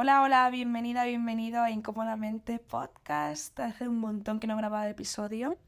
Hola, 0.00 0.22
hola, 0.22 0.48
bienvenida, 0.48 1.04
bienvenido 1.06 1.60
a 1.60 1.72
Incómodamente 1.72 2.60
Podcast. 2.60 3.58
Hace 3.58 3.88
un 3.88 3.98
montón 3.98 4.38
que 4.38 4.46
no 4.46 4.56
grababa 4.56 4.88
episodio 4.88 5.58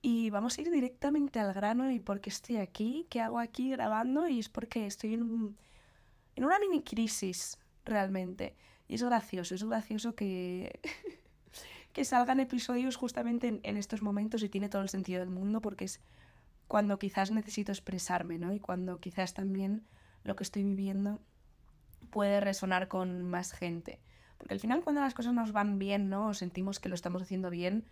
y 0.00 0.30
vamos 0.30 0.56
a 0.56 0.60
ir 0.60 0.70
directamente 0.70 1.40
al 1.40 1.52
grano 1.52 1.90
y 1.90 1.98
por 1.98 2.20
qué 2.20 2.30
estoy 2.30 2.58
aquí, 2.58 3.08
qué 3.10 3.20
hago 3.20 3.40
aquí 3.40 3.70
grabando 3.70 4.28
y 4.28 4.38
es 4.38 4.48
porque 4.48 4.86
estoy 4.86 5.14
en, 5.14 5.56
en 6.36 6.44
una 6.44 6.60
mini 6.60 6.84
crisis 6.84 7.58
realmente. 7.84 8.54
Y 8.86 8.94
es 8.94 9.02
gracioso, 9.02 9.56
es 9.56 9.64
gracioso 9.64 10.14
que, 10.14 10.78
que 11.92 12.04
salgan 12.04 12.38
episodios 12.38 12.94
justamente 12.94 13.48
en, 13.48 13.60
en 13.64 13.76
estos 13.76 14.02
momentos 14.02 14.44
y 14.44 14.48
tiene 14.48 14.68
todo 14.68 14.82
el 14.82 14.88
sentido 14.88 15.18
del 15.18 15.30
mundo 15.30 15.60
porque 15.60 15.86
es 15.86 16.00
cuando 16.68 17.00
quizás 17.00 17.32
necesito 17.32 17.72
expresarme, 17.72 18.38
¿no? 18.38 18.52
Y 18.52 18.60
cuando 18.60 19.00
quizás 19.00 19.34
también 19.34 19.84
lo 20.22 20.36
que 20.36 20.44
estoy 20.44 20.62
viviendo 20.62 21.18
puede 22.04 22.40
resonar 22.40 22.88
con 22.88 23.22
más 23.22 23.52
gente. 23.52 24.00
Porque 24.38 24.54
al 24.54 24.60
final 24.60 24.82
cuando 24.82 25.00
las 25.00 25.14
cosas 25.14 25.32
nos 25.32 25.52
van 25.52 25.78
bien, 25.78 26.08
¿no? 26.10 26.28
O 26.28 26.34
sentimos 26.34 26.80
que 26.80 26.88
lo 26.88 26.94
estamos 26.94 27.22
haciendo 27.22 27.50
bien, 27.50 27.86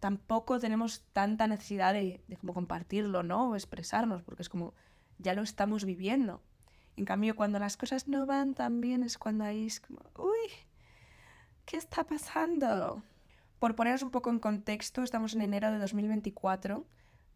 tampoco 0.00 0.58
tenemos 0.58 1.02
tanta 1.12 1.46
necesidad 1.46 1.92
de, 1.94 2.20
como 2.40 2.54
compartirlo, 2.54 3.22
¿no? 3.22 3.50
O 3.50 3.54
expresarnos, 3.54 4.22
porque 4.22 4.42
es 4.42 4.48
como, 4.48 4.74
ya 5.18 5.34
lo 5.34 5.42
estamos 5.42 5.84
viviendo. 5.84 6.42
En 6.96 7.04
cambio, 7.04 7.36
cuando 7.36 7.58
las 7.58 7.76
cosas 7.76 8.08
no 8.08 8.26
van 8.26 8.54
tan 8.54 8.80
bien 8.80 9.02
es 9.02 9.18
cuando 9.18 9.44
ahí 9.44 9.66
es 9.66 9.80
como, 9.80 10.00
uy, 10.18 10.50
¿qué 11.66 11.76
está 11.76 12.04
pasando? 12.04 13.02
Por 13.58 13.76
poneros 13.76 14.02
un 14.02 14.10
poco 14.10 14.30
en 14.30 14.38
contexto, 14.38 15.02
estamos 15.02 15.34
en 15.34 15.42
enero 15.42 15.70
de 15.70 15.78
2024, 15.78 16.86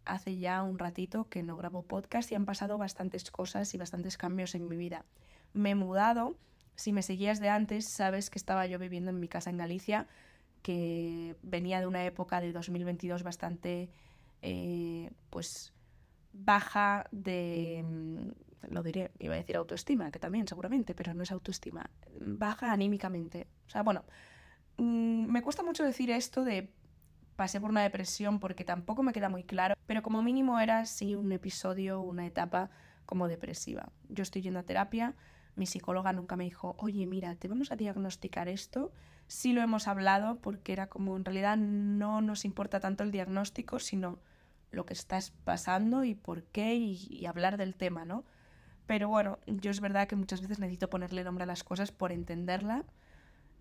hace 0.06 0.38
ya 0.38 0.62
un 0.62 0.78
ratito 0.78 1.28
que 1.28 1.42
no 1.42 1.56
grabo 1.56 1.82
podcast 1.82 2.32
y 2.32 2.34
han 2.34 2.46
pasado 2.46 2.78
bastantes 2.78 3.30
cosas 3.30 3.74
y 3.74 3.78
bastantes 3.78 4.16
cambios 4.16 4.54
en 4.54 4.68
mi 4.68 4.76
vida 4.76 5.04
me 5.52 5.70
he 5.70 5.74
mudado. 5.74 6.36
Si 6.74 6.92
me 6.92 7.02
seguías 7.02 7.40
de 7.40 7.48
antes, 7.48 7.86
sabes 7.86 8.30
que 8.30 8.38
estaba 8.38 8.66
yo 8.66 8.78
viviendo 8.78 9.10
en 9.10 9.20
mi 9.20 9.28
casa 9.28 9.50
en 9.50 9.58
Galicia, 9.58 10.06
que 10.62 11.36
venía 11.42 11.80
de 11.80 11.86
una 11.86 12.04
época 12.04 12.40
de 12.40 12.52
2022 12.52 13.22
bastante, 13.22 13.90
eh, 14.42 15.10
pues, 15.30 15.72
baja 16.32 17.06
de, 17.10 17.84
mm, 17.86 18.72
lo 18.72 18.82
diré, 18.82 19.10
iba 19.18 19.34
a 19.34 19.38
decir 19.38 19.56
autoestima, 19.56 20.10
que 20.10 20.18
también 20.18 20.46
seguramente, 20.46 20.94
pero 20.94 21.14
no 21.14 21.22
es 21.22 21.32
autoestima, 21.32 21.90
baja 22.20 22.72
anímicamente. 22.72 23.46
O 23.66 23.70
sea, 23.70 23.82
bueno, 23.82 24.04
mm, 24.78 25.26
me 25.26 25.42
cuesta 25.42 25.62
mucho 25.62 25.84
decir 25.84 26.10
esto 26.10 26.44
de 26.44 26.72
pasé 27.36 27.58
por 27.58 27.70
una 27.70 27.82
depresión 27.82 28.38
porque 28.38 28.64
tampoco 28.64 29.02
me 29.02 29.14
queda 29.14 29.30
muy 29.30 29.44
claro, 29.44 29.74
pero 29.86 30.02
como 30.02 30.22
mínimo 30.22 30.60
era 30.60 30.84
sí 30.84 31.14
un 31.14 31.32
episodio, 31.32 32.02
una 32.02 32.26
etapa 32.26 32.70
como 33.06 33.28
depresiva. 33.28 33.92
Yo 34.10 34.22
estoy 34.22 34.42
yendo 34.42 34.60
a 34.60 34.62
terapia, 34.62 35.14
mi 35.60 35.66
psicóloga 35.66 36.14
nunca 36.14 36.36
me 36.36 36.44
dijo, 36.44 36.74
oye, 36.78 37.06
mira, 37.06 37.34
te 37.34 37.46
vamos 37.46 37.70
a 37.70 37.76
diagnosticar 37.76 38.48
esto. 38.48 38.92
Sí 39.26 39.52
lo 39.52 39.60
hemos 39.60 39.88
hablado 39.88 40.36
porque 40.40 40.72
era 40.72 40.86
como 40.86 41.14
en 41.18 41.24
realidad 41.26 41.58
no 41.58 42.22
nos 42.22 42.46
importa 42.46 42.80
tanto 42.80 43.04
el 43.04 43.10
diagnóstico, 43.10 43.78
sino 43.78 44.18
lo 44.70 44.86
que 44.86 44.94
estás 44.94 45.32
pasando 45.44 46.02
y 46.04 46.14
por 46.14 46.44
qué 46.44 46.76
y, 46.76 47.26
hablar 47.26 47.58
del 47.58 47.74
tema, 47.74 48.06
¿no? 48.06 48.24
Pero 48.86 49.08
bueno, 49.08 49.38
yo 49.46 49.70
es 49.70 49.82
verdad 49.82 50.08
que 50.08 50.16
muchas 50.16 50.40
veces 50.40 50.60
necesito 50.60 50.88
ponerle 50.88 51.24
nombre 51.24 51.44
a 51.44 51.46
las 51.46 51.62
cosas 51.62 51.92
por 51.92 52.10
entenderla. 52.10 52.86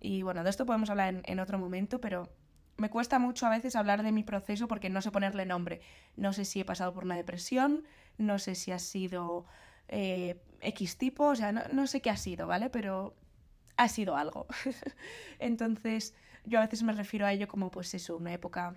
Y 0.00 0.22
bueno, 0.22 0.42
de 0.42 0.48
esto 0.48 0.64
podemos 0.64 0.88
hablar 0.88 1.20
en, 1.22 1.38
otro 1.38 1.58
momento, 1.58 2.00
pero 2.00 2.30
me 2.78 2.88
cuesta 2.88 3.18
mucho 3.18 3.44
a 3.44 3.50
veces 3.50 3.76
hablar 3.76 4.02
de 4.02 4.10
mi 4.10 4.24
proceso 4.24 4.68
porque 4.68 4.88
no 4.88 5.02
sé 5.02 5.10
ponerle 5.10 5.44
nombre. 5.44 5.82
No 6.16 6.32
sé 6.32 6.46
si 6.46 6.60
he 6.60 6.64
pasado 6.64 6.94
por 6.94 7.04
una 7.04 7.16
depresión, 7.16 7.84
no 8.16 8.38
sé 8.38 8.54
si 8.54 8.72
ha 8.72 8.78
sido 8.78 9.44
eh, 9.88 10.40
X 10.60 10.98
tipo, 10.98 11.24
o 11.24 11.36
sea, 11.36 11.52
no, 11.52 11.86
sé 11.86 12.00
qué 12.00 12.10
ha 12.10 12.16
sido, 12.16 12.46
¿vale? 12.46 12.70
Pero 12.70 13.14
ha 13.76 13.88
sido 13.88 14.16
algo. 14.16 14.46
Entonces, 15.38 16.14
yo 16.44 16.58
a 16.58 16.62
veces 16.62 16.82
me 16.82 16.92
refiero 16.92 17.26
a 17.26 17.32
ello 17.32 17.48
como, 17.48 17.70
pues 17.70 17.94
eso, 17.94 18.16
una 18.16 18.32
época 18.32 18.74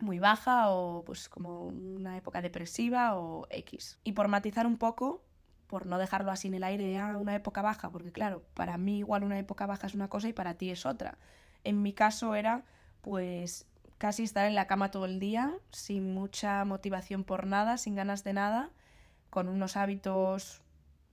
muy 0.00 0.18
baja 0.18 0.70
o 0.70 1.04
pues 1.04 1.28
como 1.28 1.66
una 1.66 2.16
época 2.16 2.42
depresiva 2.42 3.16
o 3.16 3.46
X. 3.50 4.00
Y 4.04 4.12
por 4.12 4.28
matizar 4.28 4.66
un 4.66 4.76
poco, 4.76 5.24
por 5.68 5.86
no 5.86 5.98
dejarlo 5.98 6.30
así 6.32 6.48
en 6.48 6.54
el 6.54 6.64
aire, 6.64 6.98
a 6.98 7.16
una 7.16 7.34
época 7.34 7.62
baja, 7.62 7.90
porque 7.90 8.12
claro, 8.12 8.42
para 8.54 8.76
mí 8.78 8.98
igual 8.98 9.24
una 9.24 9.38
época 9.38 9.66
baja 9.66 9.86
es 9.86 9.94
una 9.94 10.08
cosa 10.08 10.28
y 10.28 10.32
para 10.32 10.54
ti 10.54 10.70
es 10.70 10.86
otra. 10.86 11.18
En 11.64 11.82
mi 11.82 11.92
caso 11.92 12.34
era 12.34 12.64
pues 13.00 13.66
casi 13.98 14.24
estar 14.24 14.46
en 14.46 14.54
la 14.54 14.66
cama 14.66 14.90
todo 14.90 15.04
el 15.04 15.20
día, 15.20 15.54
sin 15.70 16.12
mucha 16.12 16.64
motivación 16.64 17.24
por 17.24 17.46
nada, 17.46 17.78
sin 17.78 17.94
ganas 17.94 18.24
de 18.24 18.32
nada 18.32 18.70
con 19.30 19.48
unos 19.48 19.78
hábitos, 19.78 20.61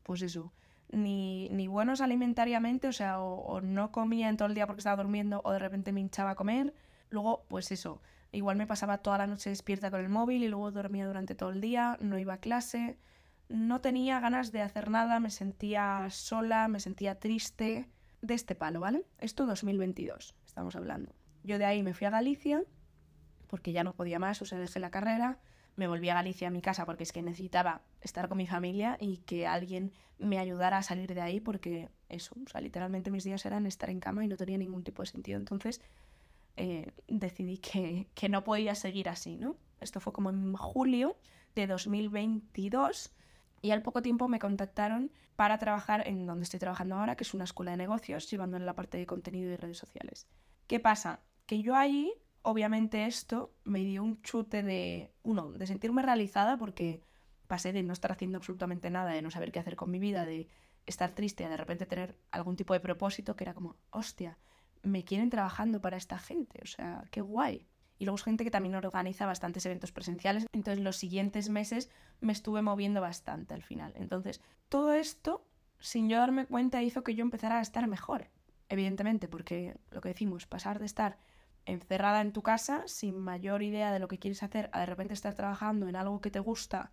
pues 0.09 0.23
eso, 0.23 0.51
ni, 0.91 1.49
ni 1.49 1.67
buenos 1.67 2.01
alimentariamente, 2.01 2.87
o 2.87 2.91
sea, 2.91 3.19
o, 3.19 3.61
no 3.61 3.91
comía 3.91 4.27
en 4.27 4.37
todo 4.37 4.47
el 4.47 4.55
día 4.55 4.65
porque 4.65 4.79
estaba 4.79 5.03
durmiendo 5.03 5.39
o 5.43 5.51
de 5.51 5.59
repente 5.59 5.91
me 5.91 6.01
hinchaba 6.01 6.31
a 6.31 6.35
comer. 6.35 6.73
Luego, 7.11 7.45
pues 7.47 7.71
eso, 7.71 8.01
igual 8.31 8.57
me 8.57 8.65
pasaba 8.65 8.97
toda 8.97 9.19
la 9.19 9.27
noche 9.27 9.51
despierta 9.51 9.91
con 9.91 9.99
el 9.99 10.09
móvil 10.09 10.43
y 10.43 10.47
luego 10.47 10.71
dormía 10.71 11.05
durante 11.05 11.35
todo 11.35 11.51
el 11.51 11.61
día, 11.61 11.95
no 12.01 12.17
iba 12.17 12.33
a 12.33 12.37
clase, 12.39 12.97
no 13.49 13.81
tenía 13.81 14.19
ganas 14.19 14.51
de 14.51 14.63
hacer 14.63 14.89
nada, 14.89 15.19
me 15.19 15.29
sentía 15.29 16.07
sola, 16.09 16.67
me 16.69 16.79
sentía 16.79 17.19
triste, 17.19 17.87
de 18.23 18.33
este 18.33 18.55
palo, 18.55 18.79
¿vale? 18.79 19.05
Esto 19.19 19.45
2022, 19.45 20.33
estamos 20.43 20.75
hablando. 20.75 21.13
Yo 21.43 21.59
de 21.59 21.65
ahí 21.65 21.83
me 21.83 21.93
fui 21.93 22.07
a 22.07 22.09
Galicia 22.09 22.63
porque 23.45 23.73
ya 23.73 23.83
no 23.83 23.93
podía 23.93 24.17
más, 24.17 24.41
o 24.41 24.45
sea, 24.45 24.57
dejé 24.57 24.79
la 24.79 24.89
carrera 24.89 25.37
me 25.79 25.87
volví 25.87 26.09
a 26.09 26.13
Galicia 26.13 26.49
a 26.49 26.51
mi 26.51 26.61
casa 26.61 26.85
porque 26.85 27.03
es 27.03 27.13
que 27.13 27.21
necesitaba 27.21 27.81
estar 28.01 28.27
con 28.27 28.37
mi 28.37 28.45
familia 28.45 28.97
y 28.99 29.17
que 29.19 29.47
alguien 29.47 29.93
me 30.17 30.37
ayudara 30.37 30.77
a 30.77 30.83
salir 30.83 31.13
de 31.13 31.21
ahí 31.21 31.39
porque 31.39 31.89
eso, 32.09 32.35
o 32.45 32.49
sea, 32.49 32.59
literalmente 32.59 33.09
mis 33.11 33.23
días 33.23 33.45
eran 33.45 33.65
estar 33.65 33.89
en 33.89 34.01
cama 34.01 34.25
y 34.25 34.27
no 34.27 34.35
tenía 34.35 34.57
ningún 34.57 34.83
tipo 34.83 35.01
de 35.01 35.07
sentido. 35.07 35.39
Entonces 35.39 35.81
eh, 36.57 36.91
decidí 37.07 37.59
que, 37.59 38.07
que 38.13 38.27
no 38.27 38.43
podía 38.43 38.75
seguir 38.75 39.07
así, 39.07 39.37
¿no? 39.37 39.55
Esto 39.79 40.01
fue 40.01 40.11
como 40.11 40.29
en 40.29 40.53
julio 40.53 41.15
de 41.55 41.65
2022 41.65 43.13
y 43.61 43.71
al 43.71 43.81
poco 43.81 44.01
tiempo 44.01 44.27
me 44.27 44.39
contactaron 44.39 45.11
para 45.37 45.57
trabajar 45.59 46.05
en 46.05 46.25
donde 46.25 46.43
estoy 46.43 46.59
trabajando 46.59 46.95
ahora, 46.95 47.15
que 47.15 47.23
es 47.23 47.33
una 47.33 47.45
escuela 47.45 47.71
de 47.71 47.77
negocios, 47.77 48.29
llevando 48.29 48.59
la 48.59 48.75
parte 48.75 48.97
de 48.97 49.05
contenido 49.05 49.49
y 49.49 49.55
redes 49.55 49.77
sociales. 49.77 50.27
¿Qué 50.67 50.81
pasa? 50.81 51.21
Que 51.45 51.61
yo 51.61 51.77
allí 51.77 52.13
obviamente 52.41 53.05
esto 53.05 53.53
me 53.63 53.79
dio 53.79 54.03
un 54.03 54.21
chute 54.21 54.63
de, 54.63 55.13
uno, 55.23 55.51
de 55.51 55.67
sentirme 55.67 56.01
realizada 56.01 56.57
porque 56.57 57.03
pasé 57.47 57.73
de 57.73 57.83
no 57.83 57.93
estar 57.93 58.11
haciendo 58.11 58.37
absolutamente 58.37 58.89
nada, 58.89 59.11
de 59.11 59.21
no 59.21 59.31
saber 59.31 59.51
qué 59.51 59.59
hacer 59.59 59.75
con 59.75 59.91
mi 59.91 59.99
vida, 59.99 60.25
de 60.25 60.47
estar 60.85 61.11
triste, 61.11 61.45
a 61.45 61.49
de 61.49 61.57
repente 61.57 61.85
tener 61.85 62.17
algún 62.31 62.55
tipo 62.55 62.73
de 62.73 62.79
propósito 62.79 63.35
que 63.35 63.43
era 63.43 63.53
como, 63.53 63.75
hostia, 63.89 64.37
me 64.81 65.03
quieren 65.03 65.29
trabajando 65.29 65.81
para 65.81 65.97
esta 65.97 66.17
gente, 66.19 66.59
o 66.63 66.67
sea, 66.67 67.03
qué 67.11 67.21
guay. 67.21 67.67
Y 67.97 68.05
luego 68.05 68.15
es 68.15 68.23
gente 68.23 68.45
que 68.45 68.51
también 68.51 68.75
organiza 68.75 69.25
bastantes 69.25 69.65
eventos 69.65 69.91
presenciales, 69.91 70.45
entonces 70.53 70.83
los 70.83 70.95
siguientes 70.95 71.49
meses 71.49 71.89
me 72.21 72.31
estuve 72.31 72.61
moviendo 72.61 73.01
bastante 73.01 73.53
al 73.53 73.61
final. 73.61 73.93
Entonces, 73.97 74.41
todo 74.69 74.93
esto, 74.93 75.45
sin 75.79 76.07
yo 76.07 76.17
darme 76.17 76.45
cuenta, 76.45 76.81
hizo 76.81 77.03
que 77.03 77.15
yo 77.15 77.23
empezara 77.23 77.59
a 77.59 77.61
estar 77.61 77.85
mejor, 77.87 78.29
evidentemente, 78.69 79.27
porque 79.27 79.75
lo 79.91 80.01
que 80.01 80.09
decimos, 80.09 80.45
pasar 80.45 80.79
de 80.79 80.85
estar 80.85 81.17
encerrada 81.69 82.21
en 82.21 82.33
tu 82.33 82.41
casa, 82.41 82.83
sin 82.87 83.17
mayor 83.19 83.63
idea 83.63 83.91
de 83.91 83.99
lo 83.99 84.07
que 84.07 84.19
quieres 84.19 84.43
hacer, 84.43 84.69
a 84.73 84.79
de 84.79 84.85
repente 84.85 85.13
estar 85.13 85.33
trabajando 85.33 85.87
en 85.87 85.95
algo 85.95 86.21
que 86.21 86.31
te 86.31 86.39
gusta 86.39 86.91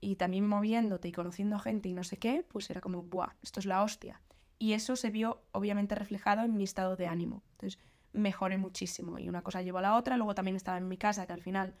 y 0.00 0.16
también 0.16 0.46
moviéndote 0.46 1.08
y 1.08 1.12
conociendo 1.12 1.58
gente 1.58 1.88
y 1.88 1.94
no 1.94 2.04
sé 2.04 2.16
qué, 2.18 2.44
pues 2.48 2.70
era 2.70 2.80
como, 2.80 3.02
¡buah! 3.02 3.34
Esto 3.42 3.60
es 3.60 3.66
la 3.66 3.82
hostia. 3.82 4.20
Y 4.58 4.72
eso 4.72 4.96
se 4.96 5.10
vio 5.10 5.42
obviamente 5.52 5.94
reflejado 5.94 6.42
en 6.44 6.56
mi 6.56 6.64
estado 6.64 6.96
de 6.96 7.06
ánimo. 7.06 7.42
Entonces 7.52 7.78
mejoré 8.12 8.58
muchísimo 8.58 9.18
y 9.18 9.28
una 9.28 9.42
cosa 9.42 9.62
llevó 9.62 9.78
a 9.78 9.82
la 9.82 9.96
otra. 9.96 10.16
Luego 10.16 10.34
también 10.34 10.56
estaba 10.56 10.78
en 10.78 10.88
mi 10.88 10.96
casa, 10.96 11.26
que 11.26 11.32
al 11.32 11.42
final 11.42 11.74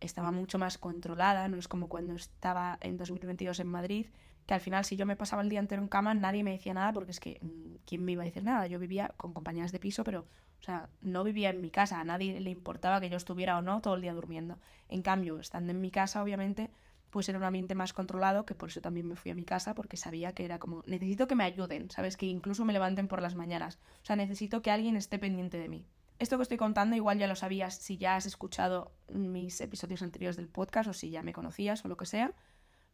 estaba 0.00 0.30
mucho 0.30 0.58
más 0.58 0.78
controlada, 0.78 1.48
no 1.48 1.56
es 1.56 1.68
como 1.68 1.88
cuando 1.88 2.14
estaba 2.14 2.78
en 2.80 2.96
2022 2.96 3.60
en 3.60 3.66
Madrid, 3.66 4.06
que 4.46 4.54
al 4.54 4.60
final 4.60 4.84
si 4.84 4.96
yo 4.96 5.06
me 5.06 5.16
pasaba 5.16 5.42
el 5.42 5.48
día 5.48 5.60
entero 5.60 5.82
en 5.82 5.88
cama 5.88 6.14
nadie 6.14 6.44
me 6.44 6.52
decía 6.52 6.72
nada 6.72 6.92
porque 6.92 7.10
es 7.10 7.20
que 7.20 7.38
mm, 7.42 7.76
¿quién 7.84 8.04
me 8.04 8.12
iba 8.12 8.22
a 8.22 8.26
decir 8.26 8.44
nada? 8.44 8.66
Yo 8.66 8.78
vivía 8.78 9.12
con 9.16 9.32
compañeras 9.32 9.72
de 9.72 9.80
piso, 9.80 10.04
pero 10.04 10.26
o 10.60 10.62
sea, 10.62 10.88
no 11.00 11.24
vivía 11.24 11.50
en 11.50 11.60
mi 11.60 11.70
casa, 11.70 12.00
a 12.00 12.04
nadie 12.04 12.40
le 12.40 12.50
importaba 12.50 13.00
que 13.00 13.08
yo 13.08 13.16
estuviera 13.16 13.58
o 13.58 13.62
no 13.62 13.80
todo 13.80 13.94
el 13.94 14.02
día 14.02 14.12
durmiendo. 14.12 14.58
En 14.88 15.02
cambio, 15.02 15.38
estando 15.38 15.70
en 15.70 15.80
mi 15.80 15.90
casa, 15.90 16.22
obviamente, 16.22 16.70
pues 17.10 17.28
era 17.28 17.38
un 17.38 17.44
ambiente 17.44 17.74
más 17.74 17.92
controlado, 17.92 18.44
que 18.44 18.54
por 18.54 18.68
eso 18.68 18.80
también 18.80 19.06
me 19.06 19.16
fui 19.16 19.30
a 19.30 19.34
mi 19.34 19.44
casa, 19.44 19.74
porque 19.74 19.96
sabía 19.96 20.32
que 20.32 20.44
era 20.44 20.58
como, 20.58 20.82
necesito 20.86 21.26
que 21.26 21.34
me 21.34 21.44
ayuden, 21.44 21.90
¿sabes? 21.90 22.16
Que 22.16 22.26
incluso 22.26 22.64
me 22.64 22.72
levanten 22.72 23.08
por 23.08 23.22
las 23.22 23.34
mañanas. 23.34 23.78
O 24.02 24.04
sea, 24.04 24.16
necesito 24.16 24.62
que 24.62 24.70
alguien 24.70 24.96
esté 24.96 25.18
pendiente 25.18 25.58
de 25.58 25.68
mí. 25.68 25.86
Esto 26.18 26.36
que 26.36 26.42
estoy 26.42 26.56
contando 26.56 26.96
igual 26.96 27.18
ya 27.18 27.28
lo 27.28 27.36
sabías 27.36 27.76
si 27.76 27.96
ya 27.96 28.16
has 28.16 28.26
escuchado 28.26 28.92
mis 29.08 29.60
episodios 29.60 30.02
anteriores 30.02 30.36
del 30.36 30.48
podcast 30.48 30.90
o 30.90 30.92
si 30.92 31.10
ya 31.10 31.22
me 31.22 31.32
conocías 31.32 31.84
o 31.84 31.88
lo 31.88 31.96
que 31.96 32.06
sea, 32.06 32.34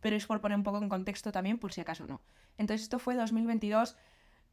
pero 0.01 0.17
es 0.17 0.27
por 0.27 0.43
poner 0.43 0.59
un 0.59 0.65
poco 0.65 0.83
en 0.83 0.91
contexto 0.91 1.33
también 1.33 1.59
por 1.59 1.73
si 1.73 1.81
acaso 1.81 2.07
no. 2.07 2.21
Entonces 2.59 2.83
esto 2.83 2.99
fue 2.99 3.15
2022 3.15 3.97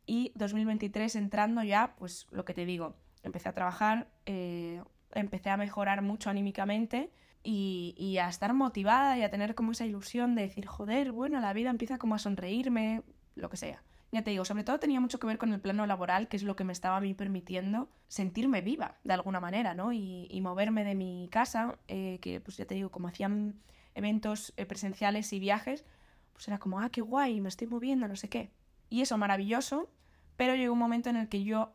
y 0.06 0.32
2023 0.36 1.16
entrando 1.16 1.64
ya, 1.64 1.96
pues 1.98 2.28
lo 2.32 2.46
que 2.46 2.54
te 2.54 2.66
digo, 2.66 2.96
empecé 3.24 3.50
a 3.50 3.54
trabajar, 3.54 4.10
eh, 4.26 4.82
empecé 5.14 5.50
a 5.50 5.58
mejorar 5.58 6.02
mucho 6.02 6.30
anímicamente 6.30 7.12
y, 7.44 7.96
y, 7.98 8.18
a 8.18 8.30
estar 8.30 8.54
motivada 8.54 9.18
y 9.18 9.24
a 9.24 9.30
tener 9.30 9.56
como 9.56 9.72
esa 9.72 9.86
ilusión 9.86 10.36
de 10.36 10.44
decir, 10.44 10.68
joder, 10.68 11.12
bueno, 11.12 11.40
la 11.40 11.54
vida 11.54 11.70
empieza 11.70 11.98
como 11.98 12.16
a 12.16 12.20
sonreírme, 12.20 13.04
lo 13.36 13.50
que 13.50 13.58
sea. 13.58 13.84
ya 14.12 14.24
te 14.24 14.32
digo, 14.32 14.46
sobre 14.46 14.64
todo 14.64 14.80
tenía 14.80 15.00
mucho 15.00 15.20
que 15.20 15.28
ver 15.28 15.38
con 15.38 15.54
el 15.54 15.62
plano 15.62 15.86
laboral, 15.86 16.28
que 16.28 16.38
es 16.38 16.44
lo 16.44 16.56
que 16.56 16.64
me 16.64 16.74
estaba 16.74 16.98
a 16.98 17.02
mí 17.02 17.14
permitiendo 17.14 17.90
sentirme 18.08 18.62
viva, 18.62 18.98
de 19.04 19.14
alguna 19.14 19.40
manera, 19.40 19.74
¿no? 19.74 19.94
Y, 19.94 20.40
moverme 20.42 20.84
de 20.84 20.96
mi 20.96 21.30
casa, 21.32 21.80
eh, 21.88 22.20
que 22.22 22.42
pues 22.42 22.58
ya 22.58 22.66
te 22.66 22.76
digo, 22.76 22.92
como 22.92 23.08
hacían 23.08 23.62
eventos 23.96 24.54
eh, 24.58 24.66
presenciales 24.66 25.32
y 25.34 25.40
viajes, 25.40 25.86
pues 26.34 26.48
era 26.48 26.60
como, 26.60 26.80
ah, 26.80 26.90
qué 26.90 27.02
guay, 27.02 27.40
me 27.42 27.50
estoy 27.50 27.68
moviendo, 27.68 28.08
no 28.08 28.16
sé 28.16 28.30
qué. 28.30 28.52
Y 28.92 29.02
eso, 29.02 29.18
maravilloso, 29.18 29.90
pero 30.36 30.54
llegó 30.54 30.74
un 30.74 30.80
momento 30.80 31.10
en 31.10 31.16
el 31.16 31.30
que 31.30 31.46
yo, 31.46 31.72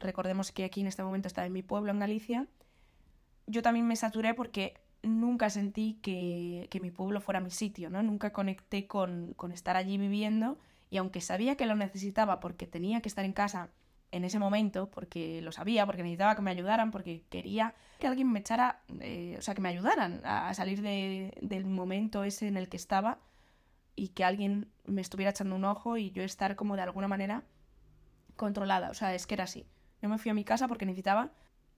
recordemos 0.00 0.50
que 0.50 0.64
aquí 0.64 0.80
en 0.80 0.88
este 0.88 1.04
momento 1.04 1.28
estaba 1.28 1.46
en 1.46 1.52
mi 1.52 1.62
pueblo, 1.62 1.92
en 1.92 2.00
Galicia, 2.00 2.48
yo 3.46 3.62
también 3.62 3.86
me 3.86 3.94
saturé 3.94 4.34
porque 4.34 4.74
nunca 5.02 5.48
sentí 5.48 6.00
que, 6.02 6.66
que 6.68 6.80
mi 6.80 6.90
pueblo 6.90 7.20
fuera 7.20 7.38
mi 7.38 7.52
sitio, 7.52 7.88
¿no? 7.88 8.02
Nunca 8.02 8.32
conecté 8.32 8.88
con, 8.88 9.32
con 9.34 9.52
estar 9.52 9.76
allí 9.76 9.96
viviendo 9.96 10.58
y 10.90 10.96
aunque 10.96 11.20
sabía 11.20 11.56
que 11.56 11.66
lo 11.66 11.76
necesitaba 11.76 12.40
porque 12.40 12.66
tenía 12.66 13.00
que 13.00 13.08
estar 13.08 13.24
en 13.24 13.32
casa 13.32 13.70
en 14.10 14.24
ese 14.24 14.40
momento, 14.40 14.90
porque 14.90 15.40
lo 15.42 15.52
sabía, 15.52 15.86
porque 15.86 16.02
necesitaba 16.02 16.34
que 16.34 16.42
me 16.42 16.50
ayudaran, 16.50 16.90
porque 16.90 17.22
quería 17.30 17.74
que 18.00 18.08
alguien 18.08 18.32
me 18.32 18.40
echara, 18.40 18.82
eh, 18.98 19.36
o 19.38 19.42
sea, 19.42 19.54
que 19.54 19.60
me 19.60 19.68
ayudaran 19.68 20.20
a 20.24 20.52
salir 20.52 20.82
del 20.82 21.64
momento 21.66 22.24
ese 22.24 22.48
en 22.48 22.56
el 22.56 22.68
que 22.68 22.76
estaba 22.76 23.20
y 24.00 24.08
que 24.08 24.24
alguien 24.24 24.72
me 24.86 25.02
estuviera 25.02 25.30
echando 25.30 25.54
un 25.54 25.64
ojo 25.66 25.98
y 25.98 26.10
yo 26.10 26.22
estar 26.22 26.56
como 26.56 26.74
de 26.74 26.80
alguna 26.80 27.06
manera 27.06 27.44
controlada. 28.34 28.88
O 28.88 28.94
sea, 28.94 29.14
es 29.14 29.26
que 29.26 29.34
era 29.34 29.44
así. 29.44 29.66
Yo 30.00 30.08
me 30.08 30.16
fui 30.16 30.30
a 30.30 30.34
mi 30.34 30.42
casa 30.42 30.68
porque 30.68 30.86
necesitaba 30.86 31.32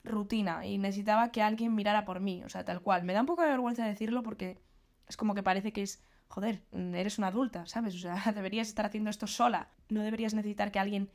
rutina 0.04 0.64
y 0.64 0.78
necesitaba 0.78 1.32
que 1.32 1.42
alguien 1.42 1.74
mirara 1.74 2.04
por 2.04 2.20
mí, 2.20 2.44
o 2.44 2.48
sea, 2.48 2.64
tal 2.64 2.80
cual. 2.80 3.02
Me 3.02 3.12
da 3.12 3.22
un 3.22 3.26
poco 3.26 3.42
de 3.42 3.48
vergüenza 3.48 3.84
decirlo 3.84 4.22
porque 4.22 4.60
es 5.08 5.16
como 5.16 5.34
que 5.34 5.42
parece 5.42 5.72
que 5.72 5.82
es, 5.82 6.00
joder, 6.28 6.62
eres 6.70 7.18
una 7.18 7.26
adulta, 7.26 7.66
¿sabes? 7.66 7.96
O 7.96 7.98
sea, 7.98 8.14
deberías 8.36 8.68
estar 8.68 8.86
haciendo 8.86 9.10
esto 9.10 9.26
sola. 9.26 9.70
No 9.88 10.04
deberías 10.04 10.32
necesitar 10.32 10.70
que 10.70 10.78
alguien 10.78 11.10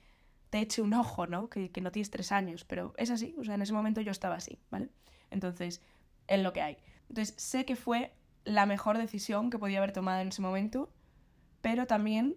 te 0.49 0.59
eche 0.59 0.81
un 0.81 0.93
ojo, 0.93 1.25
¿no? 1.25 1.49
Que, 1.49 1.71
que 1.71 1.79
no 1.79 1.93
tienes 1.93 2.11
tres 2.11 2.33
años, 2.33 2.65
pero 2.65 2.93
es 2.97 3.11
así, 3.11 3.33
o 3.37 3.45
sea, 3.45 3.55
en 3.55 3.61
ese 3.61 3.71
momento 3.71 4.01
yo 4.01 4.11
estaba 4.11 4.35
así, 4.35 4.59
¿vale? 4.71 4.89
Entonces, 5.31 5.81
es 6.27 6.43
lo 6.43 6.51
que 6.51 6.61
hay. 6.61 6.77
Entonces, 7.07 7.33
sé 7.37 7.63
que 7.63 7.77
fue 7.77 8.11
la 8.43 8.65
mejor 8.65 8.97
decisión 8.97 9.49
que 9.49 9.57
podía 9.57 9.77
haber 9.77 9.93
tomado 9.93 10.21
en 10.21 10.29
ese 10.29 10.41
momento, 10.41 10.89
pero 11.61 11.87
también 11.87 12.35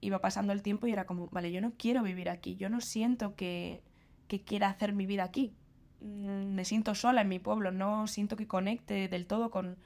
iba 0.00 0.20
pasando 0.20 0.52
el 0.52 0.62
tiempo 0.62 0.86
y 0.86 0.92
era 0.92 1.06
como, 1.06 1.28
vale, 1.28 1.50
yo 1.50 1.60
no 1.60 1.72
quiero 1.76 2.02
vivir 2.02 2.28
aquí, 2.28 2.56
yo 2.56 2.68
no 2.68 2.80
siento 2.80 3.34
que, 3.34 3.82
que 4.28 4.42
quiera 4.42 4.68
hacer 4.68 4.92
mi 4.92 5.06
vida 5.06 5.24
aquí. 5.24 5.54
Mm, 6.00 6.54
me 6.54 6.64
siento 6.64 6.94
sola 6.94 7.22
en 7.22 7.28
mi 7.28 7.38
pueblo, 7.38 7.72
no 7.72 8.06
siento 8.06 8.36
que 8.36 8.46
conecte 8.46 9.08
del 9.08 9.26
todo 9.26 9.50
con, 9.50 9.78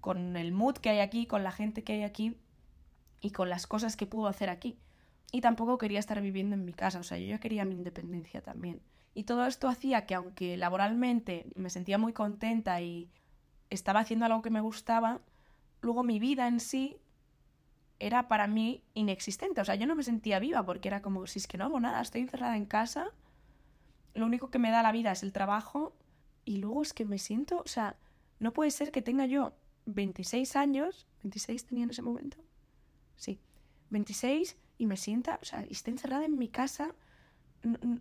con 0.00 0.36
el 0.36 0.52
mood 0.52 0.74
que 0.78 0.90
hay 0.90 1.00
aquí, 1.00 1.26
con 1.26 1.44
la 1.44 1.52
gente 1.52 1.84
que 1.84 1.94
hay 1.94 2.02
aquí 2.02 2.36
y 3.20 3.30
con 3.30 3.48
las 3.48 3.66
cosas 3.66 3.96
que 3.96 4.06
puedo 4.06 4.26
hacer 4.26 4.50
aquí. 4.50 4.78
Y 5.30 5.40
tampoco 5.40 5.78
quería 5.78 5.98
estar 5.98 6.20
viviendo 6.20 6.54
en 6.54 6.64
mi 6.64 6.72
casa, 6.72 7.00
o 7.00 7.02
sea, 7.02 7.18
yo 7.18 7.38
quería 7.38 7.64
mi 7.64 7.74
independencia 7.74 8.40
también. 8.42 8.80
Y 9.14 9.24
todo 9.24 9.46
esto 9.46 9.68
hacía 9.68 10.06
que 10.06 10.14
aunque 10.14 10.56
laboralmente 10.56 11.46
me 11.54 11.70
sentía 11.70 11.98
muy 11.98 12.12
contenta 12.12 12.80
y 12.80 13.10
estaba 13.70 14.00
haciendo 14.00 14.26
algo 14.26 14.42
que 14.42 14.50
me 14.50 14.60
gustaba, 14.60 15.20
luego 15.80 16.02
mi 16.02 16.18
vida 16.18 16.48
en 16.48 16.60
sí 16.60 16.96
era 17.98 18.28
para 18.28 18.46
mí 18.46 18.82
inexistente. 18.94 19.60
O 19.60 19.64
sea, 19.64 19.74
yo 19.74 19.86
no 19.86 19.96
me 19.96 20.02
sentía 20.02 20.38
viva 20.38 20.64
porque 20.64 20.88
era 20.88 21.02
como, 21.02 21.26
si 21.26 21.38
es 21.38 21.46
que 21.46 21.58
no 21.58 21.64
hago 21.64 21.80
nada, 21.80 22.00
estoy 22.00 22.22
encerrada 22.22 22.56
en 22.56 22.66
casa, 22.66 23.10
lo 24.14 24.26
único 24.26 24.50
que 24.50 24.58
me 24.58 24.70
da 24.70 24.82
la 24.82 24.92
vida 24.92 25.12
es 25.12 25.22
el 25.22 25.32
trabajo 25.32 25.96
y 26.44 26.58
luego 26.58 26.82
es 26.82 26.92
que 26.92 27.04
me 27.04 27.18
siento, 27.18 27.58
o 27.58 27.68
sea, 27.68 27.96
no 28.38 28.52
puede 28.52 28.70
ser 28.70 28.90
que 28.90 29.02
tenga 29.02 29.26
yo 29.26 29.52
26 29.86 30.56
años, 30.56 31.06
26 31.22 31.66
tenía 31.66 31.84
en 31.84 31.90
ese 31.90 32.02
momento, 32.02 32.38
sí, 33.16 33.40
26 33.90 34.56
y 34.78 34.86
me 34.86 34.96
sienta, 34.96 35.38
o 35.42 35.44
sea, 35.44 35.64
y 35.68 35.72
esté 35.72 35.90
encerrada 35.90 36.24
en 36.24 36.38
mi 36.38 36.48
casa, 36.48 36.94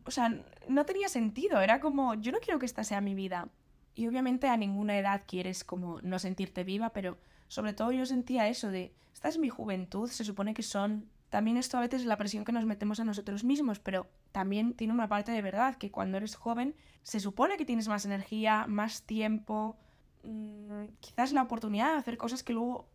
o 0.06 0.12
sea, 0.12 0.44
no 0.70 0.86
tenía 0.86 1.10
sentido, 1.10 1.62
era 1.62 1.80
como, 1.80 2.14
yo 2.16 2.32
no 2.32 2.40
quiero 2.40 2.60
que 2.60 2.66
esta 2.66 2.84
sea 2.84 3.02
mi 3.02 3.16
vida. 3.16 3.50
Y 3.96 4.08
obviamente 4.08 4.48
a 4.48 4.58
ninguna 4.58 4.98
edad 5.00 5.24
quieres 5.26 5.64
como 5.64 6.00
no 6.04 6.20
sentirte 6.20 6.64
viva, 6.64 6.92
pero 6.92 7.18
sobre 7.48 7.74
todo 7.74 7.92
yo 7.92 8.06
sentía 8.06 8.48
eso 8.48 8.70
de, 8.70 8.94
esta 9.14 9.30
es 9.30 9.38
mi 9.38 9.50
juventud, 9.50 10.10
se 10.10 10.24
supone 10.24 10.54
que 10.54 10.64
son... 10.64 11.10
También 11.30 11.58
esto 11.58 11.78
a 11.78 11.82
veces 11.82 12.02
es 12.02 12.08
la 12.08 12.18
presión 12.18 12.46
que 12.46 12.54
nos 12.54 12.66
metemos 12.66 13.02
a 13.02 13.04
nosotros 13.04 13.44
mismos, 13.44 13.80
pero 13.80 14.08
también 14.32 14.74
tiene 14.74 14.94
una 14.94 15.10
parte 15.10 15.34
de 15.34 15.42
verdad, 15.42 15.76
que 15.76 15.92
cuando 15.92 16.16
eres 16.16 16.36
joven 16.36 16.74
se 17.04 17.20
supone 17.20 17.58
que 17.58 17.66
tienes 17.66 17.90
más 17.90 18.06
energía, 18.06 18.66
más 18.68 19.02
tiempo, 19.02 19.76
mmm, 20.24 20.86
quizás 21.02 21.34
la 21.34 21.42
oportunidad 21.42 21.92
de 21.92 22.00
hacer 22.00 22.18
cosas 22.18 22.44
que 22.44 22.54
luego 22.54 22.88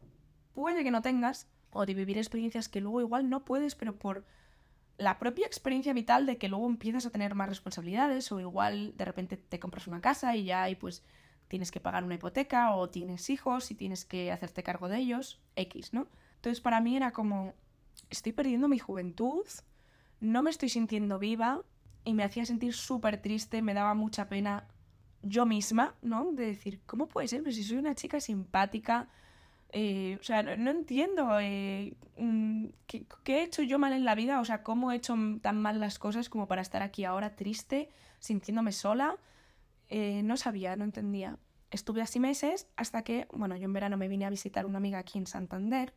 puede 0.54 0.82
que 0.82 0.90
no 0.90 1.02
tengas, 1.02 1.46
o 1.72 1.86
de 1.86 1.94
vivir 1.94 2.18
experiencias 2.18 2.68
que 2.68 2.80
luego 2.80 3.00
igual 3.00 3.28
no 3.28 3.44
puedes, 3.44 3.74
pero 3.74 3.98
por 3.98 4.24
la 4.98 5.18
propia 5.18 5.46
experiencia 5.46 5.92
vital 5.92 6.26
de 6.26 6.38
que 6.38 6.48
luego 6.48 6.66
empiezas 6.66 7.06
a 7.06 7.10
tener 7.10 7.34
más 7.34 7.48
responsabilidades 7.48 8.30
o 8.30 8.40
igual 8.40 8.96
de 8.96 9.04
repente 9.04 9.36
te 9.36 9.58
compras 9.58 9.86
una 9.86 10.00
casa 10.00 10.36
y 10.36 10.44
ya 10.44 10.68
y 10.68 10.74
pues 10.74 11.02
tienes 11.52 11.70
que 11.70 11.80
pagar 11.80 12.02
una 12.02 12.14
hipoteca 12.14 12.74
o 12.74 12.88
tienes 12.88 13.28
hijos 13.28 13.70
y 13.70 13.74
tienes 13.74 14.06
que 14.06 14.32
hacerte 14.32 14.62
cargo 14.62 14.88
de 14.88 14.96
ellos, 14.96 15.38
X, 15.54 15.92
¿no? 15.92 16.08
Entonces 16.36 16.62
para 16.62 16.80
mí 16.80 16.96
era 16.96 17.10
como, 17.10 17.52
estoy 18.08 18.32
perdiendo 18.32 18.68
mi 18.68 18.78
juventud, 18.78 19.44
no 20.18 20.42
me 20.42 20.48
estoy 20.48 20.70
sintiendo 20.70 21.18
viva 21.18 21.60
y 22.04 22.14
me 22.14 22.24
hacía 22.24 22.46
sentir 22.46 22.72
súper 22.72 23.20
triste, 23.20 23.60
me 23.60 23.74
daba 23.74 23.92
mucha 23.92 24.30
pena 24.30 24.66
yo 25.20 25.44
misma, 25.44 25.94
¿no? 26.00 26.32
De 26.32 26.46
decir, 26.46 26.80
¿cómo 26.86 27.06
puede 27.06 27.28
ser? 27.28 27.42
Pues 27.42 27.56
si 27.56 27.64
soy 27.64 27.76
una 27.76 27.94
chica 27.94 28.18
simpática, 28.18 29.10
eh, 29.72 30.16
o 30.18 30.22
sea, 30.22 30.42
no, 30.42 30.70
entiendo 30.70 31.38
eh, 31.38 31.92
mm, 32.16 32.68
¿qué, 32.86 33.04
he 33.26 33.42
hecho 33.42 33.60
yo 33.60 33.78
mal 33.78 33.92
en 33.92 34.06
la 34.06 34.14
vida, 34.14 34.40
o 34.40 34.44
sea, 34.46 34.62
cómo 34.62 34.90
he 34.90 34.96
hecho 34.96 35.14
tan 35.42 35.60
mal 35.60 35.80
las 35.80 35.98
cosas 35.98 36.30
como 36.30 36.48
para 36.48 36.62
estar 36.62 36.80
aquí 36.80 37.04
ahora 37.04 37.36
triste, 37.36 37.90
sintiéndome 38.20 38.72
sola. 38.72 39.18
Eh, 39.94 40.22
no 40.22 40.38
sabía, 40.38 40.74
no 40.74 40.84
entendía. 40.84 41.38
Estuve 41.70 42.00
así 42.00 42.18
meses 42.18 42.66
hasta 42.76 43.04
que, 43.04 43.28
bueno, 43.30 43.56
yo 43.56 43.66
en 43.66 43.74
verano 43.74 43.98
me 43.98 44.08
vine 44.08 44.24
a 44.24 44.30
visitar 44.30 44.64
una 44.64 44.78
amiga 44.78 44.98
aquí 44.98 45.18
en 45.18 45.26
Santander 45.26 45.92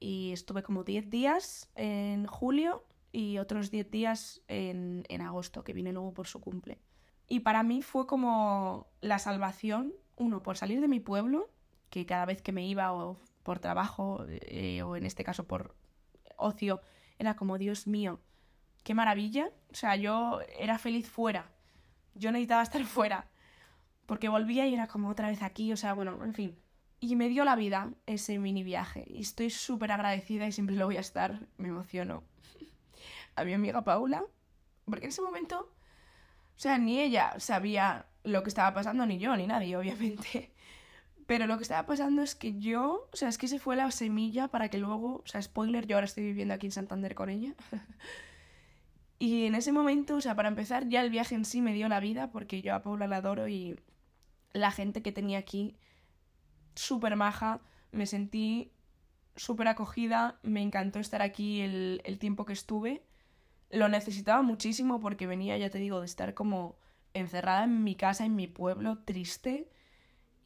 y 0.00 0.32
estuve 0.32 0.62
como 0.62 0.84
10 0.84 1.10
días 1.10 1.68
en 1.74 2.26
julio 2.26 2.86
y 3.12 3.36
otros 3.36 3.70
10 3.70 3.90
días 3.90 4.40
en, 4.48 5.04
en 5.10 5.20
agosto, 5.20 5.64
que 5.64 5.74
vine 5.74 5.92
luego 5.92 6.14
por 6.14 6.26
su 6.26 6.40
cumple. 6.40 6.78
Y 7.28 7.40
para 7.40 7.62
mí 7.62 7.82
fue 7.82 8.06
como 8.06 8.86
la 9.02 9.18
salvación, 9.18 9.92
uno, 10.16 10.42
por 10.42 10.56
salir 10.56 10.80
de 10.80 10.88
mi 10.88 11.00
pueblo, 11.00 11.50
que 11.90 12.06
cada 12.06 12.24
vez 12.24 12.40
que 12.40 12.52
me 12.52 12.66
iba 12.66 12.94
o 12.94 13.18
por 13.42 13.58
trabajo 13.58 14.24
eh, 14.28 14.80
o 14.82 14.96
en 14.96 15.04
este 15.04 15.24
caso 15.24 15.46
por 15.46 15.76
ocio, 16.38 16.80
era 17.18 17.36
como, 17.36 17.58
Dios 17.58 17.86
mío, 17.86 18.18
qué 18.82 18.94
maravilla. 18.94 19.50
O 19.70 19.74
sea, 19.74 19.94
yo 19.96 20.40
era 20.58 20.78
feliz 20.78 21.06
fuera. 21.06 21.52
Yo 22.16 22.32
necesitaba 22.32 22.62
estar 22.62 22.84
fuera. 22.86 23.28
Porque 24.06 24.28
volvía 24.28 24.66
y 24.66 24.74
era 24.74 24.86
como 24.86 25.08
otra 25.08 25.28
vez 25.28 25.42
aquí. 25.42 25.72
O 25.72 25.76
sea, 25.76 25.94
bueno, 25.94 26.22
en 26.24 26.34
fin. 26.34 26.58
Y 27.00 27.16
me 27.16 27.28
dio 27.28 27.44
la 27.44 27.56
vida 27.56 27.90
ese 28.06 28.38
mini 28.38 28.62
viaje. 28.62 29.04
Y 29.08 29.20
estoy 29.20 29.50
súper 29.50 29.92
agradecida 29.92 30.46
y 30.46 30.52
siempre 30.52 30.76
lo 30.76 30.86
voy 30.86 30.96
a 30.96 31.00
estar. 31.00 31.40
Me 31.58 31.68
emociono. 31.68 32.22
A 33.34 33.44
mi 33.44 33.52
amiga 33.52 33.82
Paula. 33.82 34.24
Porque 34.84 35.06
en 35.06 35.10
ese 35.10 35.22
momento, 35.22 35.72
o 36.56 36.58
sea, 36.58 36.78
ni 36.78 37.00
ella 37.00 37.34
sabía 37.38 38.06
lo 38.22 38.42
que 38.42 38.48
estaba 38.48 38.72
pasando, 38.72 39.04
ni 39.04 39.18
yo, 39.18 39.36
ni 39.36 39.46
nadie, 39.46 39.76
obviamente. 39.76 40.52
Pero 41.26 41.46
lo 41.48 41.56
que 41.56 41.64
estaba 41.64 41.86
pasando 41.86 42.22
es 42.22 42.36
que 42.36 42.58
yo, 42.58 43.08
o 43.12 43.16
sea, 43.16 43.28
es 43.28 43.36
que 43.36 43.48
se 43.48 43.58
fue 43.58 43.74
la 43.74 43.90
semilla 43.90 44.48
para 44.48 44.68
que 44.68 44.78
luego, 44.78 45.22
o 45.24 45.26
sea, 45.26 45.42
spoiler, 45.42 45.86
yo 45.86 45.96
ahora 45.96 46.06
estoy 46.06 46.22
viviendo 46.22 46.54
aquí 46.54 46.66
en 46.66 46.72
Santander 46.72 47.14
con 47.14 47.30
ella. 47.30 47.54
y 49.18 49.46
en 49.46 49.54
ese 49.54 49.72
momento, 49.72 50.16
o 50.16 50.20
sea, 50.20 50.34
para 50.34 50.48
empezar, 50.48 50.88
ya 50.88 51.00
el 51.00 51.10
viaje 51.10 51.34
en 51.34 51.44
sí 51.44 51.62
me 51.62 51.72
dio 51.72 51.88
la 51.88 52.00
vida 52.00 52.30
porque 52.30 52.60
yo 52.62 52.74
a 52.74 52.82
Paula 52.82 53.06
la 53.06 53.16
adoro 53.16 53.48
y 53.48 53.78
la 54.52 54.70
gente 54.70 55.02
que 55.02 55.12
tenía 55.12 55.38
aquí, 55.38 55.76
súper 56.74 57.16
maja, 57.16 57.60
me 57.92 58.06
sentí 58.06 58.72
súper 59.36 59.68
acogida, 59.68 60.38
me 60.42 60.62
encantó 60.62 60.98
estar 60.98 61.22
aquí 61.22 61.60
el, 61.60 62.18
tiempo 62.18 62.44
que 62.44 62.52
estuve. 62.52 63.02
Lo 63.70 63.88
necesitaba 63.88 64.42
muchísimo 64.42 65.00
porque 65.00 65.26
venía, 65.26 65.56
ya 65.56 65.70
te 65.70 65.78
digo, 65.78 66.00
de 66.00 66.06
estar 66.06 66.34
como 66.34 66.76
encerrada 67.14 67.64
en 67.64 67.84
mi 67.84 67.94
casa, 67.94 68.24
en 68.26 68.36
mi 68.36 68.46
pueblo, 68.46 68.98
triste 68.98 69.68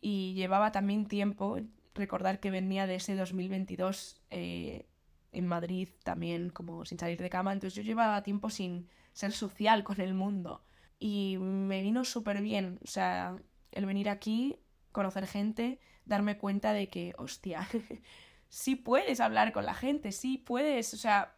y 0.01 0.35
llevaba 0.35 0.73
también 0.73 1.07
tiempo, 1.07 1.59
recordar 1.95 2.41
que 2.41 2.51
venía 2.51 2.87
de 2.87 2.97
ese 2.97 3.17
2022 3.17 4.21
eh, 4.31 4.87
en 5.33 5.47
Madrid 5.47 5.89
también 6.03 6.51
como 6.51 6.85
sin 6.85 6.99
salir 6.99 7.21
de 7.21 7.31
cama, 7.31 7.53
entonces 7.53 7.75
yo 7.75 7.83
llevaba 7.83 8.23
tiempo 8.23 8.51
sin 8.51 8.89
ser 9.13 9.33
social 9.33 9.85
con 9.85 10.01
el 10.01 10.15
mundo 10.15 10.63
y 10.99 11.39
me 11.39 11.83
vino 11.83 12.05
súper 12.05 12.43
bien, 12.43 12.79
o 12.85 12.87
sea, 12.87 13.37
el 13.73 13.87
venir 13.87 14.09
aquí, 14.09 14.59
conocer 14.93 15.27
gente, 15.27 15.81
darme 16.05 16.37
cuenta 16.37 16.73
de 16.73 16.89
que, 16.89 17.15
hostia, 17.17 17.67
sí 18.49 18.77
puedes 18.77 19.21
hablar 19.21 19.53
con 19.53 19.65
la 19.65 19.75
gente, 19.75 20.13
sí 20.13 20.39
puedes, 20.39 20.93
o 20.95 20.97
sea, 20.97 21.37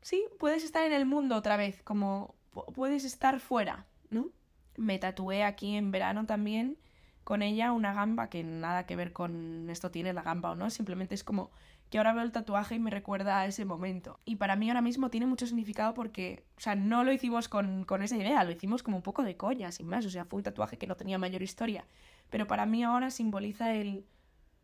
sí 0.00 0.24
puedes 0.38 0.64
estar 0.64 0.84
en 0.84 0.92
el 0.92 1.06
mundo 1.06 1.36
otra 1.36 1.56
vez, 1.56 1.82
como 1.82 2.34
puedes 2.74 3.04
estar 3.04 3.40
fuera, 3.40 3.86
¿no? 4.10 4.30
Me 4.76 4.98
tatué 4.98 5.44
aquí 5.44 5.76
en 5.76 5.90
verano 5.90 6.26
también 6.26 6.78
con 7.24 7.42
ella 7.42 7.72
una 7.72 7.94
gamba 7.94 8.28
que 8.28 8.44
nada 8.44 8.86
que 8.86 8.96
ver 8.96 9.12
con 9.12 9.68
esto 9.70 9.90
tiene 9.90 10.12
la 10.12 10.22
gamba 10.22 10.50
o 10.50 10.54
no, 10.54 10.70
simplemente 10.70 11.14
es 11.14 11.24
como 11.24 11.50
que 11.94 11.98
ahora 11.98 12.12
veo 12.12 12.24
el 12.24 12.32
tatuaje 12.32 12.74
y 12.74 12.80
me 12.80 12.90
recuerda 12.90 13.38
a 13.38 13.46
ese 13.46 13.64
momento. 13.64 14.18
Y 14.24 14.34
para 14.34 14.56
mí 14.56 14.68
ahora 14.68 14.80
mismo 14.80 15.10
tiene 15.10 15.26
mucho 15.26 15.46
significado 15.46 15.94
porque, 15.94 16.42
o 16.56 16.60
sea, 16.60 16.74
no 16.74 17.04
lo 17.04 17.12
hicimos 17.12 17.48
con, 17.48 17.84
con 17.84 18.02
esa 18.02 18.16
idea, 18.16 18.42
lo 18.42 18.50
hicimos 18.50 18.82
como 18.82 18.96
un 18.96 19.04
poco 19.04 19.22
de 19.22 19.36
coña, 19.36 19.70
sin 19.70 19.86
más. 19.86 20.04
O 20.04 20.10
sea, 20.10 20.24
fue 20.24 20.38
un 20.38 20.42
tatuaje 20.42 20.76
que 20.76 20.88
no 20.88 20.96
tenía 20.96 21.18
mayor 21.18 21.40
historia. 21.40 21.86
Pero 22.30 22.48
para 22.48 22.66
mí 22.66 22.82
ahora 22.82 23.12
simboliza 23.12 23.74
el, 23.74 24.04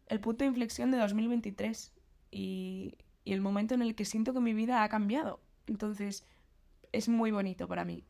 el 0.08 0.18
punto 0.18 0.42
de 0.42 0.49
inflexión 0.49 0.90
de 0.90 0.99
2023 0.99 1.92
y, 2.32 2.99
y 3.25 3.32
el 3.32 3.40
momento 3.40 3.75
en 3.75 3.82
el 3.82 3.94
que 3.94 4.06
siento 4.06 4.34
que 4.34 4.40
mi 4.40 4.52
vida 4.52 4.82
ha 4.82 4.88
cambiado. 4.88 5.38
Entonces, 5.68 6.26
es 6.90 7.08
muy 7.08 7.30
bonito 7.30 7.68
para 7.68 7.84
mí. 7.84 8.02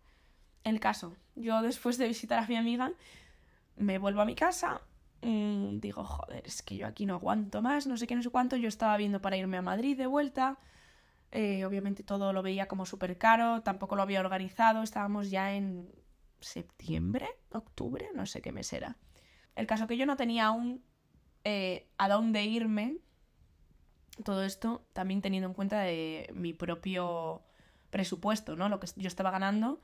El 0.64 0.80
caso, 0.80 1.14
yo 1.36 1.60
después 1.60 1.98
de 1.98 2.08
visitar 2.08 2.38
a 2.38 2.46
mi 2.46 2.56
amiga, 2.56 2.90
me 3.76 3.98
vuelvo 3.98 4.22
a 4.22 4.24
mi 4.24 4.34
casa, 4.34 4.80
mmm, 5.22 5.78
digo, 5.80 6.04
joder, 6.04 6.46
es 6.46 6.62
que 6.62 6.76
yo 6.76 6.86
aquí 6.86 7.06
no 7.06 7.14
aguanto 7.14 7.62
más, 7.62 7.86
no 7.86 7.96
sé 7.96 8.06
qué, 8.06 8.14
no 8.14 8.22
sé 8.22 8.30
cuánto, 8.30 8.56
yo 8.56 8.68
estaba 8.68 8.96
viendo 8.96 9.20
para 9.20 9.36
irme 9.36 9.56
a 9.56 9.62
Madrid 9.62 9.96
de 9.96 10.06
vuelta, 10.06 10.58
eh, 11.32 11.64
obviamente 11.64 12.02
todo 12.02 12.32
lo 12.32 12.42
veía 12.42 12.68
como 12.68 12.86
súper 12.86 13.18
caro, 13.18 13.62
tampoco 13.62 13.96
lo 13.96 14.02
había 14.02 14.20
organizado, 14.20 14.82
estábamos 14.82 15.30
ya 15.30 15.54
en 15.54 15.92
septiembre, 16.40 17.28
octubre, 17.50 18.08
no 18.14 18.26
sé 18.26 18.40
qué 18.40 18.52
mes 18.52 18.72
era. 18.72 18.96
El 19.54 19.66
caso 19.66 19.86
que 19.86 19.96
yo 19.96 20.06
no 20.06 20.16
tenía 20.16 20.46
aún 20.46 20.82
eh, 21.44 21.88
a 21.98 22.08
dónde 22.08 22.44
irme, 22.44 22.98
todo 24.24 24.42
esto 24.44 24.86
también 24.92 25.22
teniendo 25.22 25.48
en 25.48 25.54
cuenta 25.54 25.80
de 25.80 26.30
mi 26.34 26.52
propio 26.52 27.42
presupuesto, 27.90 28.56
¿no? 28.56 28.68
Lo 28.68 28.80
que 28.80 28.88
yo 28.96 29.08
estaba 29.08 29.30
ganando, 29.30 29.80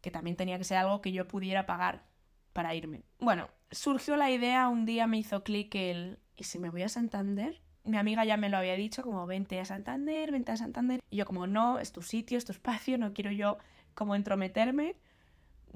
que 0.00 0.10
también 0.10 0.36
tenía 0.36 0.58
que 0.58 0.64
ser 0.64 0.78
algo 0.78 1.00
que 1.00 1.12
yo 1.12 1.28
pudiera 1.28 1.66
pagar 1.66 2.04
para 2.52 2.74
irme. 2.74 3.02
Bueno, 3.18 3.48
surgió 3.72 4.16
la 4.16 4.30
idea, 4.30 4.68
un 4.68 4.84
día 4.84 5.06
me 5.06 5.18
hizo 5.18 5.42
clic 5.42 5.74
el 5.74 6.18
¿y 6.36 6.44
si 6.44 6.58
me 6.58 6.70
voy 6.70 6.82
a 6.82 6.88
Santander? 6.88 7.60
Mi 7.84 7.96
amiga 7.96 8.24
ya 8.24 8.36
me 8.36 8.48
lo 8.48 8.58
había 8.58 8.76
dicho, 8.76 9.02
como 9.02 9.26
vente 9.26 9.58
a 9.58 9.64
Santander, 9.64 10.30
vente 10.30 10.52
a 10.52 10.56
Santander. 10.56 11.00
Y 11.10 11.16
yo 11.16 11.26
como 11.26 11.46
no, 11.46 11.78
es 11.78 11.92
tu 11.92 12.02
sitio, 12.02 12.38
es 12.38 12.44
tu 12.44 12.52
espacio, 12.52 12.96
no 12.98 13.12
quiero 13.12 13.32
yo 13.32 13.58
como 13.94 14.14
entrometerme. 14.14 14.96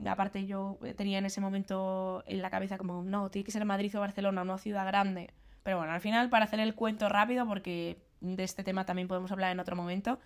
Aparte 0.07 0.47
yo 0.47 0.79
tenía 0.97 1.19
en 1.19 1.27
ese 1.27 1.41
momento 1.41 2.23
en 2.27 2.43
la 2.43 2.51
cabeza 2.51 2.79
como 2.79 3.03
no, 3.03 3.31
tiene 3.31 3.45
que 3.45 3.51
ser 3.51 3.65
Madrid 3.65 3.97
o 3.97 4.01
Barcelona, 4.01 4.45
no 4.45 4.59
ciudad 4.59 4.87
grande. 4.87 5.33
Pero 5.63 5.79
bueno, 5.79 5.93
al 5.93 6.01
final 6.01 6.31
para 6.31 6.45
hacer 6.45 6.61
el 6.61 6.75
cuento 6.75 7.09
rápido, 7.09 7.47
porque 7.47 7.99
de 8.21 8.45
este 8.45 8.63
tema 8.63 8.85
también 8.85 9.09
podemos 9.09 9.33
hablar 9.33 9.51
en 9.51 9.59
otro 9.59 9.75
momento, 9.75 10.21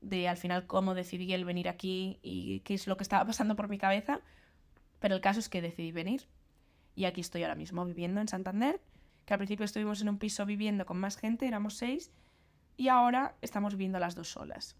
de 0.00 0.28
al 0.28 0.36
final 0.36 0.66
cómo 0.66 0.94
decidí 0.94 1.32
el 1.32 1.44
venir 1.44 1.68
aquí 1.68 2.18
y 2.22 2.60
qué 2.60 2.74
es 2.74 2.86
lo 2.86 2.96
que 2.96 3.02
estaba 3.02 3.24
pasando 3.24 3.56
por 3.56 3.68
mi 3.68 3.78
cabeza. 3.78 4.20
Pero 4.98 5.14
el 5.14 5.20
caso 5.20 5.40
es 5.40 5.48
que 5.48 5.62
decidí 5.62 5.92
venir. 5.92 6.26
Y 6.98 7.04
aquí 7.04 7.20
estoy 7.20 7.42
ahora 7.42 7.54
mismo 7.54 7.84
viviendo 7.84 8.20
en 8.20 8.28
Santander, 8.28 8.80
que 9.24 9.34
al 9.34 9.38
principio 9.38 9.64
estuvimos 9.64 10.00
en 10.00 10.08
un 10.08 10.18
piso 10.18 10.44
viviendo 10.46 10.86
con 10.86 10.98
más 10.98 11.16
gente, 11.16 11.46
éramos 11.46 11.74
seis, 11.74 12.10
y 12.76 12.88
ahora 12.88 13.36
estamos 13.40 13.74
viviendo 13.74 13.98
las 13.98 14.14
dos 14.14 14.30
solas. 14.30 14.76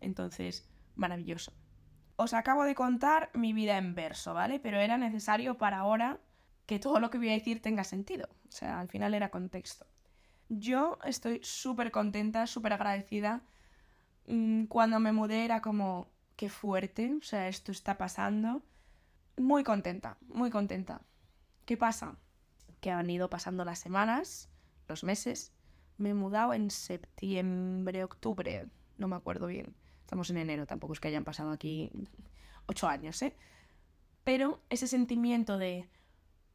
Entonces, 0.00 0.68
maravilloso. 0.94 1.52
Os 2.16 2.32
acabo 2.32 2.64
de 2.64 2.74
contar 2.74 3.30
mi 3.34 3.52
vida 3.52 3.76
en 3.76 3.94
verso, 3.94 4.34
¿vale? 4.34 4.60
Pero 4.60 4.78
era 4.78 4.96
necesario 4.96 5.58
para 5.58 5.78
ahora 5.78 6.20
que 6.66 6.78
todo 6.78 7.00
lo 7.00 7.10
que 7.10 7.18
voy 7.18 7.30
a 7.30 7.32
decir 7.32 7.60
tenga 7.60 7.84
sentido. 7.84 8.28
O 8.48 8.52
sea, 8.52 8.80
al 8.80 8.88
final 8.88 9.14
era 9.14 9.30
contexto. 9.30 9.86
Yo 10.48 10.98
estoy 11.04 11.40
súper 11.42 11.90
contenta, 11.90 12.46
súper 12.46 12.72
agradecida 12.72 13.42
Mm, 14.28 14.66
cuando 14.66 15.00
me 15.00 15.12
mudé 15.12 15.44
era 15.44 15.62
como, 15.62 16.10
qué 16.36 16.50
fuerte, 16.50 17.14
o 17.14 17.22
sea, 17.22 17.48
esto 17.48 17.72
está 17.72 17.96
pasando. 17.98 18.62
Muy 19.38 19.64
contenta, 19.64 20.18
muy 20.28 20.50
contenta. 20.50 21.00
¿Qué 21.68 21.76
pasa? 21.76 22.16
Que 22.80 22.90
han 22.90 23.10
ido 23.10 23.28
pasando 23.28 23.62
las 23.62 23.78
semanas, 23.78 24.48
los 24.88 25.04
meses. 25.04 25.52
Me 25.98 26.08
he 26.08 26.14
mudado 26.14 26.54
en 26.54 26.70
septiembre, 26.70 28.04
octubre, 28.04 28.64
no 28.96 29.06
me 29.06 29.16
acuerdo 29.16 29.48
bien. 29.48 29.74
Estamos 30.00 30.30
en 30.30 30.38
enero, 30.38 30.66
tampoco 30.66 30.94
es 30.94 31.00
que 31.00 31.08
hayan 31.08 31.24
pasado 31.24 31.50
aquí 31.50 31.90
ocho 32.64 32.88
años, 32.88 33.20
¿eh? 33.20 33.36
Pero 34.24 34.62
ese 34.70 34.86
sentimiento 34.86 35.58
de 35.58 35.90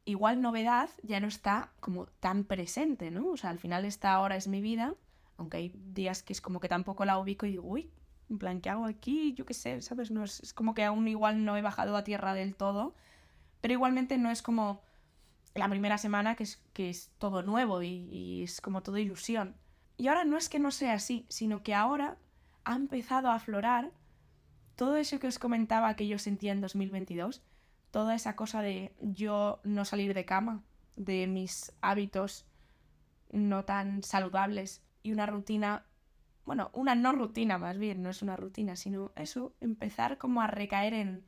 igual 0.04 0.42
novedad 0.42 0.90
ya 1.04 1.20
no 1.20 1.28
está 1.28 1.72
como 1.80 2.08
tan 2.08 2.44
presente, 2.44 3.12
¿no? 3.12 3.28
O 3.28 3.38
sea, 3.38 3.52
al 3.52 3.60
final 3.60 3.86
esta 3.86 4.20
hora 4.20 4.36
es 4.36 4.48
mi 4.48 4.62
vida 4.62 4.96
aunque 5.38 5.58
hay 5.58 5.72
días 5.94 6.24
que 6.24 6.34
es 6.34 6.42
como 6.42 6.60
que 6.60 6.70
tampoco 6.70 7.06
la 7.06 7.20
ubico 7.20 7.46
y 7.46 7.52
digo, 7.52 7.68
uy, 7.68 7.92
en 8.32 8.40
plan, 8.40 8.62
¿qué 8.62 8.72
hago 8.72 8.86
aquí? 8.86 9.34
Yo 9.34 9.46
qué 9.46 9.54
sé, 9.54 9.80
¿sabes? 9.84 10.10
Es 10.42 10.54
como 10.54 10.74
que 10.74 10.84
aún 10.84 11.08
igual 11.08 11.46
no 11.46 11.56
he 11.56 11.62
bajado 11.62 11.96
a 11.98 12.04
tierra 12.04 12.34
del 12.34 12.56
todo, 12.56 12.96
pero 13.62 13.74
igualmente 13.74 14.18
no 14.18 14.32
es 14.32 14.42
como 14.42 14.82
la 15.56 15.70
primera 15.70 15.98
semana 15.98 16.36
que 16.36 16.44
es, 16.44 16.62
que 16.74 16.90
es 16.90 17.12
todo 17.18 17.44
nuevo 17.44 17.84
y, 17.84 18.44
es 18.44 18.62
como 18.62 18.82
todo 18.82 18.98
ilusión. 18.98 19.56
Y 19.98 20.08
ahora 20.08 20.26
no 20.26 20.38
es 20.38 20.50
que 20.50 20.60
no 20.60 20.72
sea 20.72 20.94
así, 20.94 21.26
sino 21.30 21.62
que 21.64 21.74
ahora 21.74 22.18
ha 22.64 22.76
empezado 22.76 23.30
a 23.30 23.36
aflorar 23.36 23.92
todo 24.76 24.98
eso 24.98 25.20
que 25.20 25.28
os 25.28 25.38
comentaba 25.38 25.96
que 25.96 26.08
yo 26.08 26.18
sentía 26.18 26.52
en 26.52 26.62
2022, 26.62 27.44
toda 27.92 28.16
esa 28.16 28.36
cosa 28.36 28.62
de 28.62 28.96
yo 29.00 29.60
no 29.64 29.86
salir 29.86 30.16
de 30.16 30.26
cama, 30.26 30.64
de 30.96 31.28
mis 31.28 31.72
hábitos 31.82 32.48
no 33.32 33.66
tan 33.66 34.02
saludables, 34.04 34.84
y 35.04 35.12
una 35.12 35.26
rutina, 35.26 35.86
bueno, 36.46 36.72
una 36.74 36.96
no 36.96 37.12
rutina 37.12 37.58
más 37.58 37.78
bien, 37.78 38.02
no 38.02 38.10
es 38.10 38.22
una 38.22 38.36
rutina, 38.36 38.76
sino 38.76 39.12
eso, 39.16 39.54
empezar 39.60 40.18
como 40.18 40.42
a 40.42 40.48
recaer 40.48 40.94
en, 40.94 41.26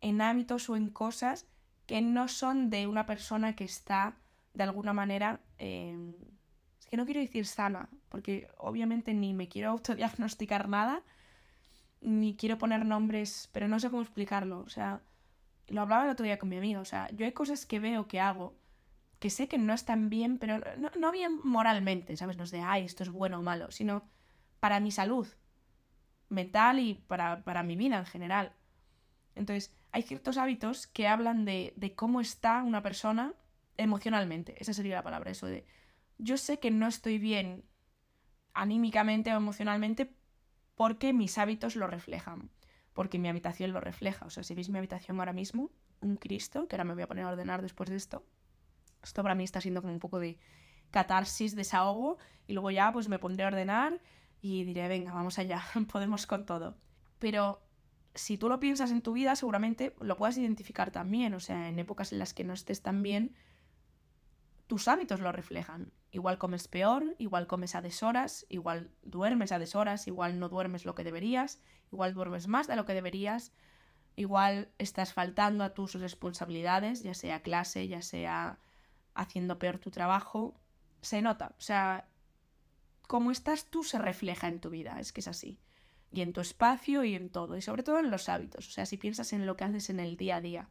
en 0.00 0.20
hábitos 0.20 0.68
o 0.70 0.76
en 0.76 0.90
cosas 0.90 1.46
que 1.86 2.02
no 2.02 2.28
son 2.28 2.70
de 2.70 2.86
una 2.86 3.06
persona 3.06 3.54
que 3.54 3.64
está 3.64 4.16
de 4.54 4.64
alguna 4.64 4.92
manera, 4.92 5.40
em, 5.58 6.14
es 6.78 6.86
que 6.86 6.96
no 6.96 7.04
quiero 7.04 7.20
decir 7.20 7.46
sana, 7.46 7.88
porque 8.08 8.48
obviamente 8.58 9.14
ni 9.14 9.34
me 9.34 9.48
quiero 9.48 9.70
autodiagnosticar 9.70 10.68
nada, 10.68 11.02
ni 12.00 12.36
quiero 12.36 12.58
poner 12.58 12.84
nombres, 12.84 13.48
pero 13.52 13.68
no 13.68 13.80
sé 13.80 13.90
cómo 13.90 14.02
explicarlo, 14.02 14.60
o 14.60 14.68
sea, 14.68 15.00
lo 15.68 15.80
hablaba 15.80 16.04
el 16.04 16.10
otro 16.10 16.24
día 16.24 16.38
con 16.38 16.48
mi 16.48 16.56
amigo, 16.56 16.80
o 16.80 16.84
sea, 16.84 17.08
yo 17.12 17.26
hay 17.26 17.32
cosas 17.32 17.66
que 17.66 17.80
veo 17.80 18.06
que 18.06 18.20
hago 18.20 18.54
que 19.18 19.30
sé 19.30 19.48
que 19.48 19.58
no 19.58 19.72
están 19.72 20.10
bien, 20.10 20.38
pero 20.38 20.60
no, 20.98 21.10
bien 21.10 21.40
moralmente, 21.42 22.16
¿sabes? 22.16 22.36
No 22.36 22.44
es 22.44 22.50
de, 22.50 22.60
ay, 22.60 22.84
esto 22.84 23.02
es 23.02 23.10
bueno 23.10 23.38
o 23.38 23.42
malo, 23.42 23.70
sino 23.70 24.02
para 24.60 24.80
mi 24.80 24.90
salud 24.90 25.26
mental 26.28 26.80
y 26.80 26.94
para, 26.94 27.42
para 27.42 27.62
mi 27.62 27.76
vida 27.76 27.98
en 27.98 28.06
general. 28.06 28.52
Entonces, 29.36 29.72
hay 29.92 30.02
ciertos 30.02 30.38
hábitos 30.38 30.86
que 30.86 31.06
hablan 31.06 31.44
de, 31.44 31.92
cómo 31.94 32.20
está 32.20 32.62
una 32.62 32.82
persona 32.82 33.34
emocionalmente. 33.76 34.56
Esa 34.58 34.72
sería 34.72 34.96
la 34.96 35.02
palabra, 35.02 35.30
eso 35.30 35.46
de 35.46 35.64
yo 36.18 36.38
sé 36.38 36.58
que 36.58 36.70
no 36.70 36.86
estoy 36.88 37.18
bien 37.18 37.62
anímicamente 38.54 39.32
o 39.32 39.36
emocionalmente 39.36 40.10
porque 40.74 41.12
mis 41.12 41.36
hábitos 41.36 41.76
lo 41.76 41.86
reflejan, 41.86 42.50
porque 42.94 43.18
mi 43.18 43.28
habitación 43.28 43.72
lo 43.72 43.80
refleja. 43.80 44.24
O 44.24 44.30
sea, 44.30 44.42
si 44.42 44.54
veis 44.54 44.70
mi 44.70 44.78
habitación 44.78 45.18
ahora 45.18 45.34
mismo, 45.34 45.70
un 46.00 46.16
Cristo, 46.16 46.66
que 46.66 46.76
ahora 46.76 46.84
me 46.84 46.94
voy 46.94 47.02
a 47.02 47.06
poner 47.06 47.24
a 47.24 47.28
ordenar 47.28 47.60
después 47.60 47.90
de 47.90 47.96
esto, 47.96 48.24
esto 49.02 49.22
para 49.22 49.34
mí 49.34 49.44
está 49.44 49.60
siendo 49.60 49.82
como 49.82 49.92
un 49.92 50.00
poco 50.00 50.18
de 50.18 50.38
catarsis, 50.90 51.54
desahogo, 51.54 52.16
y 52.46 52.54
luego 52.54 52.70
ya 52.70 52.92
pues 52.92 53.08
me 53.08 53.18
pondré 53.18 53.44
a 53.44 53.48
ordenar 53.48 54.00
y 54.40 54.64
diré, 54.64 54.88
venga, 54.88 55.12
vamos 55.12 55.38
allá, 55.38 55.62
podemos 55.92 56.26
con 56.26 56.46
todo. 56.46 56.78
Pero 57.18 57.65
si 58.16 58.38
tú 58.38 58.48
lo 58.48 58.60
piensas 58.60 58.90
en 58.90 59.02
tu 59.02 59.12
vida, 59.12 59.36
seguramente 59.36 59.94
lo 60.00 60.16
puedas 60.16 60.38
identificar 60.38 60.90
también, 60.90 61.34
o 61.34 61.40
sea, 61.40 61.68
en 61.68 61.78
épocas 61.78 62.12
en 62.12 62.18
las 62.18 62.34
que 62.34 62.44
no 62.44 62.54
estés 62.54 62.82
tan 62.82 63.02
bien, 63.02 63.34
tus 64.66 64.88
hábitos 64.88 65.20
lo 65.20 65.32
reflejan. 65.32 65.92
Igual 66.10 66.38
comes 66.38 66.66
peor, 66.68 67.14
igual 67.18 67.46
comes 67.46 67.74
a 67.74 67.82
deshoras, 67.82 68.46
igual 68.48 68.90
duermes 69.02 69.52
a 69.52 69.58
deshoras, 69.58 70.06
igual 70.06 70.38
no 70.38 70.48
duermes 70.48 70.84
lo 70.84 70.94
que 70.94 71.04
deberías, 71.04 71.60
igual 71.92 72.14
duermes 72.14 72.48
más 72.48 72.66
de 72.66 72.76
lo 72.76 72.84
que 72.84 72.94
deberías, 72.94 73.52
igual 74.16 74.72
estás 74.78 75.12
faltando 75.12 75.62
a 75.62 75.74
tus 75.74 75.94
responsabilidades, 75.94 77.02
ya 77.02 77.14
sea 77.14 77.42
clase, 77.42 77.86
ya 77.86 78.02
sea 78.02 78.58
haciendo 79.14 79.58
peor 79.58 79.78
tu 79.78 79.90
trabajo, 79.90 80.58
se 81.02 81.22
nota. 81.22 81.54
O 81.58 81.60
sea, 81.60 82.08
cómo 83.06 83.30
estás 83.30 83.66
tú 83.66 83.84
se 83.84 83.98
refleja 83.98 84.48
en 84.48 84.60
tu 84.60 84.70
vida, 84.70 84.98
es 85.00 85.12
que 85.12 85.20
es 85.20 85.28
así. 85.28 85.60
Y 86.12 86.20
en 86.20 86.32
tu 86.32 86.40
espacio 86.40 87.04
y 87.04 87.14
en 87.14 87.30
todo, 87.30 87.56
y 87.56 87.62
sobre 87.62 87.82
todo 87.82 87.98
en 87.98 88.10
los 88.10 88.28
hábitos. 88.28 88.68
O 88.68 88.70
sea, 88.70 88.86
si 88.86 88.96
piensas 88.96 89.32
en 89.32 89.46
lo 89.46 89.56
que 89.56 89.64
haces 89.64 89.90
en 89.90 90.00
el 90.00 90.16
día 90.16 90.36
a 90.36 90.40
día, 90.40 90.68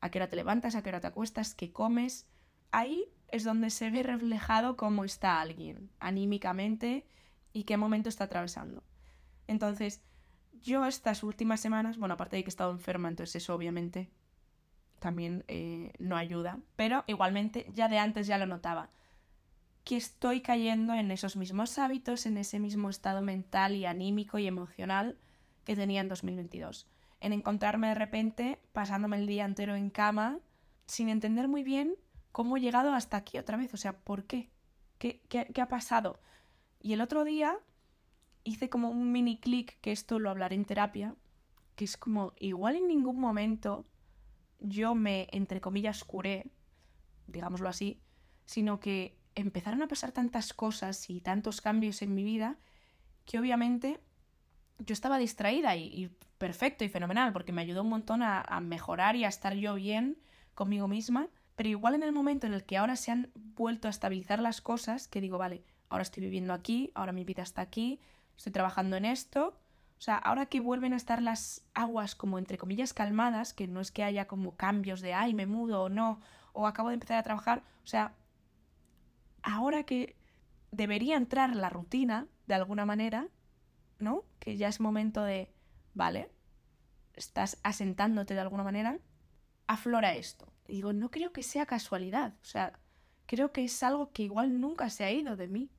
a 0.00 0.10
qué 0.10 0.18
hora 0.18 0.28
te 0.28 0.36
levantas, 0.36 0.74
a 0.74 0.82
qué 0.82 0.90
hora 0.90 1.00
te 1.00 1.06
acuestas, 1.06 1.54
qué 1.54 1.72
comes, 1.72 2.28
ahí 2.70 3.06
es 3.28 3.44
donde 3.44 3.70
se 3.70 3.90
ve 3.90 4.02
reflejado 4.02 4.76
cómo 4.76 5.04
está 5.04 5.40
alguien, 5.40 5.90
anímicamente 5.98 7.06
y 7.52 7.64
qué 7.64 7.76
momento 7.76 8.08
está 8.08 8.24
atravesando. 8.24 8.84
Entonces, 9.46 10.02
yo 10.60 10.86
estas 10.86 11.22
últimas 11.22 11.60
semanas, 11.60 11.98
bueno, 11.98 12.14
aparte 12.14 12.36
de 12.36 12.42
que 12.42 12.48
he 12.48 12.50
estado 12.50 12.72
enferma, 12.72 13.08
entonces 13.08 13.36
eso 13.36 13.54
obviamente 13.54 14.10
también 14.98 15.44
eh, 15.48 15.92
no 15.98 16.16
ayuda, 16.16 16.58
pero 16.76 17.04
igualmente 17.06 17.66
ya 17.74 17.88
de 17.88 17.98
antes 17.98 18.26
ya 18.26 18.38
lo 18.38 18.46
notaba, 18.46 18.90
que 19.84 19.96
estoy 19.96 20.40
cayendo 20.40 20.94
en 20.94 21.10
esos 21.10 21.36
mismos 21.36 21.78
hábitos, 21.78 22.24
en 22.26 22.38
ese 22.38 22.58
mismo 22.58 22.88
estado 22.88 23.20
mental 23.20 23.74
y 23.76 23.84
anímico 23.84 24.38
y 24.38 24.46
emocional 24.46 25.18
que 25.64 25.76
tenía 25.76 26.00
en 26.00 26.08
2022, 26.08 26.88
en 27.20 27.32
encontrarme 27.32 27.88
de 27.88 27.94
repente 27.94 28.58
pasándome 28.72 29.18
el 29.18 29.26
día 29.26 29.44
entero 29.44 29.76
en 29.76 29.90
cama 29.90 30.40
sin 30.86 31.08
entender 31.08 31.48
muy 31.48 31.62
bien 31.62 31.96
cómo 32.32 32.56
he 32.56 32.60
llegado 32.60 32.92
hasta 32.94 33.18
aquí 33.18 33.38
otra 33.38 33.56
vez, 33.56 33.72
o 33.74 33.76
sea, 33.76 33.98
¿por 33.98 34.24
qué? 34.24 34.50
¿Qué, 34.98 35.22
qué, 35.28 35.46
qué 35.52 35.60
ha 35.60 35.68
pasado? 35.68 36.18
Y 36.80 36.94
el 36.94 37.00
otro 37.00 37.24
día 37.24 37.58
hice 38.42 38.68
como 38.68 38.90
un 38.90 39.12
mini 39.12 39.38
clic, 39.38 39.78
que 39.80 39.92
esto 39.92 40.18
lo 40.18 40.30
hablaré 40.30 40.54
en 40.54 40.64
terapia, 40.64 41.14
que 41.76 41.84
es 41.84 41.96
como, 41.96 42.32
igual 42.38 42.76
en 42.76 42.88
ningún 42.88 43.18
momento 43.18 43.86
yo 44.60 44.94
me, 44.94 45.28
entre 45.32 45.60
comillas, 45.60 46.04
curé, 46.04 46.46
digámoslo 47.26 47.68
así, 47.68 48.00
sino 48.46 48.80
que 48.80 49.16
empezaron 49.34 49.82
a 49.82 49.88
pasar 49.88 50.12
tantas 50.12 50.52
cosas 50.52 51.10
y 51.10 51.20
tantos 51.20 51.60
cambios 51.60 52.02
en 52.02 52.14
mi 52.14 52.24
vida 52.24 52.56
que 53.24 53.38
obviamente 53.38 54.00
yo 54.78 54.92
estaba 54.92 55.18
distraída 55.18 55.76
y, 55.76 56.10
perfecto 56.38 56.84
y 56.84 56.88
fenomenal 56.88 57.32
porque 57.32 57.52
me 57.52 57.62
ayudó 57.62 57.82
un 57.82 57.88
montón 57.88 58.22
a, 58.22 58.40
a 58.40 58.60
mejorar 58.60 59.16
y 59.16 59.24
a 59.24 59.28
estar 59.28 59.54
yo 59.54 59.74
bien 59.74 60.18
conmigo 60.54 60.88
misma, 60.88 61.28
pero 61.56 61.68
igual 61.68 61.94
en 61.94 62.02
el 62.02 62.12
momento 62.12 62.46
en 62.46 62.54
el 62.54 62.64
que 62.64 62.76
ahora 62.76 62.96
se 62.96 63.10
han 63.10 63.30
vuelto 63.34 63.88
a 63.88 63.90
estabilizar 63.90 64.40
las 64.40 64.60
cosas, 64.60 65.08
que 65.08 65.20
digo, 65.20 65.38
vale, 65.38 65.64
ahora 65.88 66.02
estoy 66.02 66.22
viviendo 66.22 66.52
aquí, 66.52 66.90
ahora 66.94 67.12
mi 67.12 67.24
vida 67.24 67.42
está 67.42 67.62
aquí, 67.62 68.00
estoy 68.36 68.52
trabajando 68.52 68.96
en 68.96 69.04
esto, 69.04 69.58
o 69.98 70.02
sea, 70.04 70.16
ahora 70.16 70.46
que 70.46 70.60
vuelven 70.60 70.92
a 70.92 70.96
estar 70.96 71.22
las 71.22 71.62
aguas 71.72 72.14
como 72.14 72.38
entre 72.38 72.58
comillas 72.58 72.92
calmadas, 72.92 73.54
que 73.54 73.68
no 73.68 73.80
es 73.80 73.90
que 73.90 74.02
haya 74.02 74.26
como 74.26 74.56
cambios 74.56 75.00
de, 75.00 75.14
ay, 75.14 75.34
me 75.34 75.46
mudo 75.46 75.84
o 75.84 75.88
no, 75.88 76.20
o 76.52 76.66
acabo 76.66 76.88
de 76.88 76.94
empezar 76.94 77.18
a 77.18 77.22
trabajar, 77.22 77.62
o 77.84 77.86
sea, 77.86 78.12
ahora 79.44 79.84
que 79.84 80.16
debería 80.72 81.16
entrar 81.16 81.54
la 81.54 81.68
rutina, 81.68 82.26
de 82.46 82.54
alguna 82.54 82.84
manera, 82.84 83.28
¿no? 83.98 84.24
Que 84.40 84.56
ya 84.56 84.68
es 84.68 84.80
momento 84.80 85.22
de, 85.22 85.52
vale, 85.94 86.30
estás 87.14 87.58
asentándote 87.62 88.34
de 88.34 88.40
alguna 88.40 88.64
manera, 88.64 88.98
aflora 89.66 90.14
esto. 90.14 90.52
digo, 90.66 90.92
no 90.92 91.10
creo 91.10 91.32
que 91.32 91.42
sea 91.42 91.66
casualidad, 91.66 92.34
o 92.42 92.44
sea, 92.44 92.78
creo 93.26 93.52
que 93.52 93.64
es 93.64 93.82
algo 93.82 94.12
que 94.12 94.24
igual 94.24 94.60
nunca 94.60 94.90
se 94.90 95.04
ha 95.04 95.12
ido 95.12 95.36
de 95.36 95.48
mí. 95.48 95.70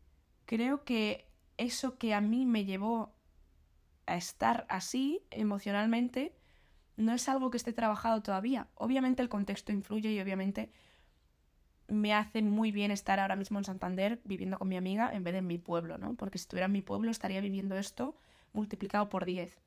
Creo 0.46 0.84
que 0.84 1.28
eso 1.58 1.98
que 1.98 2.14
a 2.14 2.22
mí 2.22 2.46
me 2.46 2.66
llevó 2.66 3.16
a 4.06 4.16
estar 4.16 4.66
así 4.70 5.26
emocionalmente 5.32 6.36
no 6.98 7.14
es 7.14 7.28
algo 7.28 7.50
que 7.50 7.58
esté 7.58 7.74
trabajado 7.74 8.22
todavía. 8.22 8.70
Obviamente 8.76 9.22
el 9.22 9.30
contexto 9.30 9.72
influye 9.72 10.12
y 10.12 10.22
obviamente 10.22 10.72
me 11.88 12.14
hace 12.14 12.42
muy 12.42 12.72
bien 12.72 12.92
estar 12.92 13.20
ahora 13.20 13.36
mismo 13.36 13.60
en 13.60 13.66
Santander 13.66 14.20
viviendo 14.24 14.58
con 14.58 14.68
mi 14.68 14.78
amiga 14.78 15.14
en 15.14 15.24
vez 15.24 15.34
de 15.34 15.40
en 15.40 15.48
mi 15.48 15.58
pueblo, 15.58 15.98
¿no? 15.98 16.16
Porque 16.16 16.38
si 16.38 16.44
estuviera 16.44 16.66
en 16.66 16.72
mi 16.72 16.82
pueblo 16.82 17.12
estaría 17.12 17.42
viviendo 17.42 17.78
esto 17.78 18.16
multiplicado 18.54 19.10
por 19.10 19.26
10. 19.26 19.60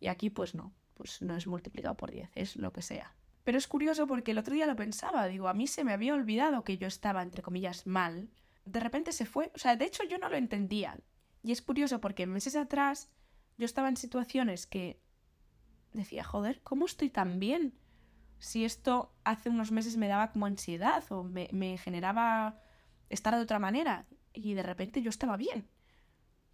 Y 0.00 0.08
aquí 0.08 0.30
pues 0.30 0.54
no, 0.54 0.72
pues 0.94 1.22
no 1.22 1.36
es 1.36 1.46
multiplicado 1.46 1.96
por 1.96 2.10
10, 2.10 2.30
es 2.34 2.56
lo 2.56 2.72
que 2.72 2.82
sea. 2.82 3.14
Pero 3.44 3.58
es 3.58 3.66
curioso 3.66 4.06
porque 4.06 4.32
el 4.32 4.38
otro 4.38 4.54
día 4.54 4.66
lo 4.66 4.76
pensaba, 4.76 5.26
digo, 5.26 5.48
a 5.48 5.54
mí 5.54 5.66
se 5.66 5.84
me 5.84 5.92
había 5.92 6.14
olvidado 6.14 6.64
que 6.64 6.78
yo 6.78 6.86
estaba, 6.86 7.22
entre 7.22 7.42
comillas, 7.42 7.86
mal. 7.86 8.28
De 8.64 8.80
repente 8.80 9.12
se 9.12 9.26
fue, 9.26 9.50
o 9.54 9.58
sea, 9.58 9.76
de 9.76 9.86
hecho 9.86 10.04
yo 10.04 10.18
no 10.18 10.28
lo 10.28 10.36
entendía. 10.36 10.98
Y 11.42 11.52
es 11.52 11.62
curioso 11.62 12.00
porque 12.00 12.26
meses 12.26 12.56
atrás 12.56 13.10
yo 13.56 13.64
estaba 13.64 13.88
en 13.88 13.96
situaciones 13.96 14.66
que 14.66 15.00
decía, 15.92 16.22
joder, 16.22 16.60
¿cómo 16.62 16.86
estoy 16.86 17.10
tan 17.10 17.40
bien? 17.40 17.74
Si 18.40 18.64
esto 18.64 19.12
hace 19.22 19.50
unos 19.50 19.70
meses 19.70 19.96
me 19.96 20.08
daba 20.08 20.32
como 20.32 20.46
ansiedad 20.46 21.04
o 21.10 21.22
me, 21.22 21.48
me 21.52 21.76
generaba 21.78 22.58
estar 23.10 23.36
de 23.36 23.42
otra 23.42 23.58
manera 23.58 24.06
y 24.32 24.54
de 24.54 24.62
repente 24.62 25.02
yo 25.02 25.10
estaba 25.10 25.36
bien. 25.36 25.68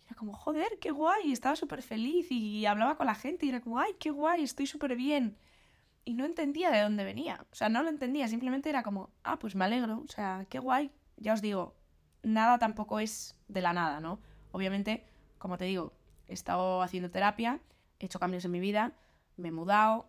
era 0.05 0.16
como, 0.16 0.35
joder, 0.35 0.78
qué 0.81 0.90
guay, 0.90 1.33
estaba 1.33 1.55
súper 1.57 1.83
feliz 1.83 2.26
y 2.31 2.66
hablaba 2.66 2.97
con 2.97 3.07
la 3.07 3.14
gente 3.14 3.47
y 3.47 3.50
era 3.50 3.61
como, 3.61 3.78
ay, 3.78 3.95
qué 4.00 4.11
guay, 4.11 4.43
estoy 4.43 4.66
súper 4.66 4.97
bien. 4.97 5.38
Y 6.05 6.14
no 6.14 6.25
entendía 6.25 6.71
de 6.71 6.81
dónde 6.81 7.05
venía. 7.05 7.47
O 7.52 7.55
sea, 7.55 7.69
no 7.69 7.83
lo 7.83 7.88
entendía, 7.88 8.28
simplemente 8.28 8.69
era 8.69 8.83
como, 8.83 9.11
ah, 9.23 9.38
pues 9.38 9.55
me 9.55 9.64
alegro, 9.64 10.02
o 10.05 10.09
sea, 10.09 10.47
qué 10.50 10.59
guay. 10.59 10.90
Ya 11.16 11.35
os 11.35 11.40
digo, 11.40 11.76
nada 12.23 12.59
tampoco 12.59 12.99
es 12.99 13.37
de 13.47 13.62
la 13.62 13.73
nada, 13.73 14.00
¿no? 14.00 14.21
Obviamente, 14.50 15.07
como 15.38 15.57
te 15.57 15.66
digo, 15.66 15.93
he 16.26 16.35
estado 16.35 16.83
haciendo 16.83 17.11
terapia, 17.11 17.61
he 18.00 18.07
hecho 18.07 18.19
cambios 18.19 18.45
en 18.45 18.50
mi 18.50 18.61
vida, 18.61 18.93
me 19.37 19.49
he 19.49 19.52
mudado, 19.52 20.09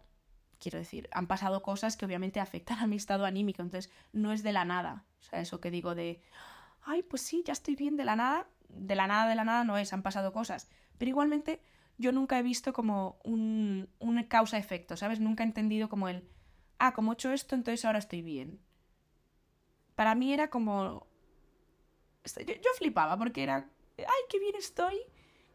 quiero 0.60 0.80
decir, 0.80 1.10
han 1.12 1.28
pasado 1.28 1.62
cosas 1.62 1.98
que 1.98 2.06
obviamente 2.06 2.40
afectan 2.40 2.80
a 2.80 2.88
mi 2.88 2.96
estado 2.96 3.26
anímico, 3.26 3.62
entonces 3.62 3.92
no 4.14 4.32
es 4.32 4.44
de 4.44 4.54
la 4.54 4.66
nada. 4.66 5.06
O 5.20 5.24
sea, 5.24 5.42
eso 5.42 5.60
que 5.60 5.72
digo 5.72 5.96
de, 5.96 6.22
ay, 6.84 7.04
pues 7.04 7.22
sí, 7.22 7.44
ya 7.46 7.54
estoy 7.54 7.76
bien 7.76 7.98
de 7.98 8.06
la 8.06 8.16
nada, 8.16 8.48
de 8.70 8.96
la 8.96 9.08
nada, 9.08 9.28
de 9.30 9.36
la 9.36 9.44
nada 9.44 9.64
no 9.64 9.78
es, 9.78 9.94
han 9.94 10.04
pasado 10.04 10.34
cosas. 10.34 10.70
Pero 10.98 11.10
igualmente 11.10 11.62
yo 11.98 12.12
nunca 12.12 12.38
he 12.40 12.44
visto 12.44 12.74
como 12.74 13.20
un, 13.24 13.90
un 14.00 14.24
causa-efecto, 14.24 14.98
¿sabes? 14.98 15.20
Nunca 15.20 15.44
he 15.44 15.48
entendido 15.48 15.90
como 15.90 16.08
el, 16.08 16.28
ah, 16.80 16.94
como 16.94 17.12
he 17.12 17.14
hecho 17.14 17.32
esto, 17.32 17.56
entonces 17.56 17.86
ahora 17.86 18.00
estoy 18.00 18.22
bien. 18.22 18.60
Para 19.96 20.16
mí 20.16 20.34
era 20.34 20.50
como... 20.50 21.08
Yo, 22.46 22.54
yo 22.54 22.70
flipaba 22.78 23.18
porque 23.18 23.42
era, 23.44 23.70
ay, 23.98 24.24
qué 24.30 24.40
bien 24.40 24.56
estoy. 24.56 24.98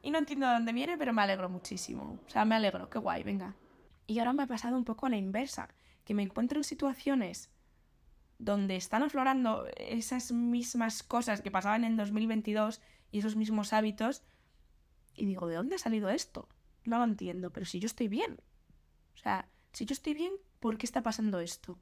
Y 0.03 0.11
no 0.11 0.19
entiendo 0.19 0.49
de 0.49 0.55
dónde 0.55 0.73
viene, 0.73 0.99
pero 0.99 1.13
me 1.13 1.23
alegro 1.23 1.49
muchísimo. 1.49 2.19
O 2.27 2.31
sea, 2.31 2.45
me 2.45 2.57
alegro, 2.57 2.91
qué 2.91 2.99
guay, 2.99 3.23
venga. 3.23 3.55
Y 4.07 4.19
ahora 4.19 4.33
me 4.33 4.43
ha 4.43 4.47
pasado 4.47 4.77
un 4.77 4.85
poco 4.85 5.07
a 5.07 5.11
la 5.11 5.17
inversa, 5.17 5.69
que 6.05 6.15
me 6.15 6.23
encuentro 6.23 6.59
en 6.59 6.65
situaciones 6.65 7.51
donde 8.39 8.77
están 8.77 9.03
aflorando 9.03 9.67
esas 9.77 10.33
mismas 10.33 11.03
cosas 11.03 11.43
que 11.43 11.51
pasaban 11.51 11.85
en 11.85 11.97
2022 11.97 12.81
y 13.13 13.21
esos 13.21 13.37
mismos 13.37 13.73
hábitos, 13.73 14.23
y 15.15 15.27
digo, 15.27 15.47
¿de 15.47 15.57
dónde 15.57 15.77
ha 15.77 15.79
salido 15.79 16.09
esto? 16.09 16.49
No 16.85 16.99
lo 16.99 17.05
entiendo, 17.05 17.53
pero 17.53 17.67
si 17.67 17.79
yo 17.79 17.87
estoy 17.87 18.09
bien. 18.09 18.41
O 19.15 19.19
sea, 19.19 19.49
si 19.73 19.85
yo 19.85 19.93
estoy 19.93 20.15
bien, 20.15 20.33
¿por 20.59 20.79
qué 20.79 20.87
está 20.87 21.03
pasando 21.03 21.39
esto? 21.39 21.79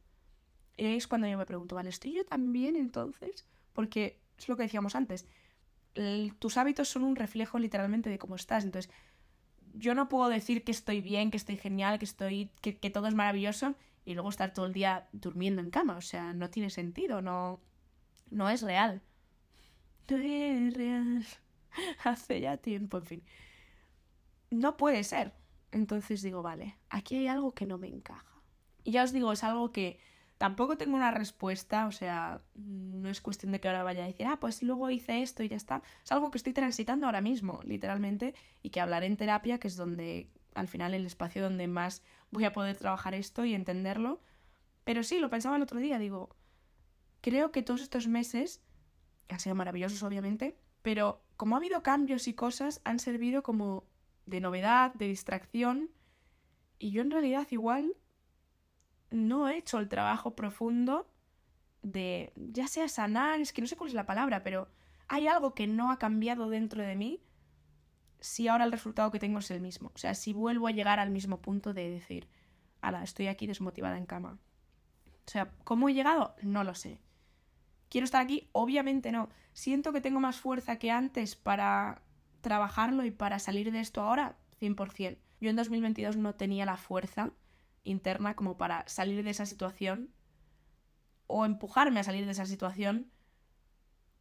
Y 0.77 0.97
es 0.97 1.07
cuando 1.07 1.29
yo 1.29 1.39
me 1.39 1.47
pregunto, 1.47 1.77
¿vale, 1.77 1.89
estoy 1.89 2.13
yo 2.13 2.25
también 2.27 2.77
entonces? 2.77 3.47
Porque 3.73 4.21
es 4.37 4.49
lo 4.49 4.57
que 4.57 4.65
decíamos 4.65 4.95
antes, 4.95 5.27
tus 6.39 6.57
hábitos 6.57 6.89
son 6.89 7.05
un 7.05 7.17
reflejo 7.17 7.59
literalmente 7.59 8.11
de 8.11 8.19
cómo 8.19 8.37
estás. 8.37 8.65
Entonces, 8.65 8.93
yo 9.75 9.95
no 9.95 10.09
puedo 10.09 10.29
decir 10.29 10.65
que 10.65 10.73
estoy 10.73 11.01
bien, 11.01 11.31
que 11.31 11.37
estoy 11.37 11.57
genial, 11.57 11.99
que 11.99 12.05
estoy. 12.05 12.51
que, 12.61 12.91
todo 12.91 13.07
es 13.07 13.15
maravilloso 13.15 13.75
y 14.05 14.15
luego 14.15 14.31
estar 14.31 14.53
todo 14.53 14.67
el 14.67 14.73
día 14.73 15.09
durmiendo 15.13 15.61
en 15.61 15.71
cama. 15.71 15.97
O 15.97 16.01
sea, 16.01 16.33
no 16.33 16.51
tiene 16.51 16.71
sentido, 16.71 17.23
no. 17.23 17.61
no 18.31 18.49
es 18.49 18.63
real. 18.63 19.03
No 20.09 20.17
es 20.17 20.75
real. 20.75 21.25
Hace 22.05 22.41
ya 22.41 22.57
tiempo, 22.57 22.99
en 22.99 23.07
fin. 23.07 23.23
No 24.51 24.77
puede 24.77 25.05
ser. 25.05 25.33
Entonces 25.73 26.23
digo, 26.23 26.43
vale, 26.43 26.77
aquí 26.89 27.17
hay 27.17 27.29
algo 27.29 27.53
que 27.53 27.67
no 27.67 27.79
me 27.79 27.89
encaja. 27.89 28.43
Y 28.83 28.93
ya 28.93 29.05
os 29.05 29.13
digo, 29.13 29.33
es 29.33 29.45
algo 29.45 29.71
que 29.73 30.01
Tampoco 30.41 30.79
tengo 30.79 30.97
una 30.97 31.11
respuesta, 31.11 31.87
o 31.87 31.93
sea, 31.93 32.41
no 32.55 33.11
es 33.11 33.21
cuestión 33.21 33.53
de 33.53 33.61
que 33.61 33.69
ahora 33.69 33.83
vaya 33.83 34.05
a 34.05 34.07
decir, 34.07 34.27
ah, 34.27 34.39
pues 34.41 34.63
luego 34.63 34.89
hice 34.89 35.21
esto 35.21 35.43
y 35.43 35.51
ya 35.51 35.57
está. 35.59 35.83
Es 36.03 36.11
algo 36.13 36.31
que 36.31 36.39
estoy 36.39 36.55
transitando 36.55 37.05
ahora 37.05 37.21
mismo, 37.21 37.61
literalmente, 37.63 38.35
y 38.63 38.71
que 38.71 38.81
hablaré 38.81 39.05
en 39.05 39.19
terapia, 39.19 39.61
que 39.61 39.69
es 39.69 39.77
donde, 39.77 40.31
al 40.55 40.67
final, 40.67 40.95
el 40.95 41.05
espacio 41.05 41.43
donde 41.43 41.69
más 41.69 42.03
voy 42.31 42.47
a 42.47 42.55
poder 42.55 42.79
trabajar 42.79 43.15
esto 43.15 43.45
y 43.45 43.53
entenderlo. 43.53 44.23
Pero 44.85 45.03
sí, 45.03 45.19
lo 45.19 45.29
pensaba 45.29 45.57
el 45.57 45.63
otro 45.63 45.79
día, 45.79 45.99
digo, 45.99 46.35
creo 47.21 47.53
que 47.53 47.63
todos 47.63 47.83
estos 47.83 48.09
meses 48.09 48.63
han 49.29 49.41
sido 49.41 49.55
maravillosos, 49.55 50.03
obviamente, 50.03 50.57
pero 50.81 51.23
como 51.37 51.55
ha 51.55 51.59
habido 51.59 51.83
cambios 51.83 52.29
y 52.29 52.33
cosas, 52.33 52.81
han 52.85 52.99
servido 52.99 53.43
como 53.43 53.85
de 54.25 54.41
novedad, 54.41 54.95
de 54.95 55.07
distracción, 55.09 55.91
y 56.79 56.93
yo 56.93 57.03
en 57.03 57.11
realidad 57.11 57.47
igual 57.51 57.93
no 59.11 59.49
he 59.49 59.57
hecho 59.57 59.79
el 59.79 59.89
trabajo 59.89 60.35
profundo 60.35 61.09
de, 61.83 62.33
ya 62.37 62.69
sea 62.69 62.89
sanar, 62.89 63.41
es 63.41 63.53
que 63.53 63.61
no 63.61 63.67
sé 63.67 63.77
cuál 63.77 63.89
es 63.89 63.95
la 63.95 64.07
palabra, 64.07 64.43
pero 64.43 64.69
hay 65.09 65.27
algo 65.27 65.55
que 65.55 65.67
no 65.67 65.91
ha 65.91 65.99
cambiado 65.99 66.49
dentro 66.49 66.83
de 66.83 66.97
mí 66.97 67.21
si 68.21 68.49
ahora 68.49 68.65
el 68.65 68.73
resultado 68.73 69.11
que 69.11 69.19
tengo 69.19 69.39
es 69.39 69.51
el 69.51 69.61
mismo. 69.61 69.91
O 69.95 69.99
sea, 69.99 70.15
si 70.15 70.33
vuelvo 70.33 70.69
a 70.69 70.73
llegar 70.73 70.99
al 70.99 71.11
mismo 71.11 71.41
punto 71.41 71.73
de 71.73 71.91
decir, 71.91 72.29
ala, 72.81 73.03
estoy 73.03 73.27
aquí 73.27 73.47
desmotivada 73.47 73.97
en 73.97 74.07
cama. 74.07 74.39
O 75.27 75.31
sea, 75.31 75.51
¿cómo 75.65 75.89
he 75.89 75.95
llegado? 75.95 76.35
No 76.43 76.65
lo 76.65 76.75
sé. 76.75 77.01
¿Quiero 77.89 78.05
estar 78.05 78.23
aquí? 78.23 78.49
Obviamente 78.53 79.11
no. 79.11 79.29
¿Siento 79.53 79.93
que 79.93 80.01
tengo 80.01 80.21
más 80.21 80.39
fuerza 80.39 80.77
que 80.77 80.91
antes 80.91 81.35
para 81.35 82.03
trabajarlo 82.41 83.05
y 83.05 83.11
para 83.11 83.39
salir 83.39 83.73
de 83.73 83.81
esto 83.81 84.03
ahora? 84.03 84.37
100%. 84.61 85.19
Yo 85.41 85.51
en 85.51 85.57
2022 85.57 86.17
no 86.17 86.35
tenía 86.35 86.67
la 86.67 86.77
fuerza 86.77 87.33
interna 87.85 88.35
como 88.35 88.57
para 88.57 88.87
salir 88.89 89.25
de 89.25 89.31
esa 89.31 89.47
situación 89.47 90.13
o 91.27 91.45
empujarme 91.45 92.01
a 92.01 92.05
salir 92.05 92.25
de 92.25 92.33
esa 92.33 92.47
situación 92.47 93.11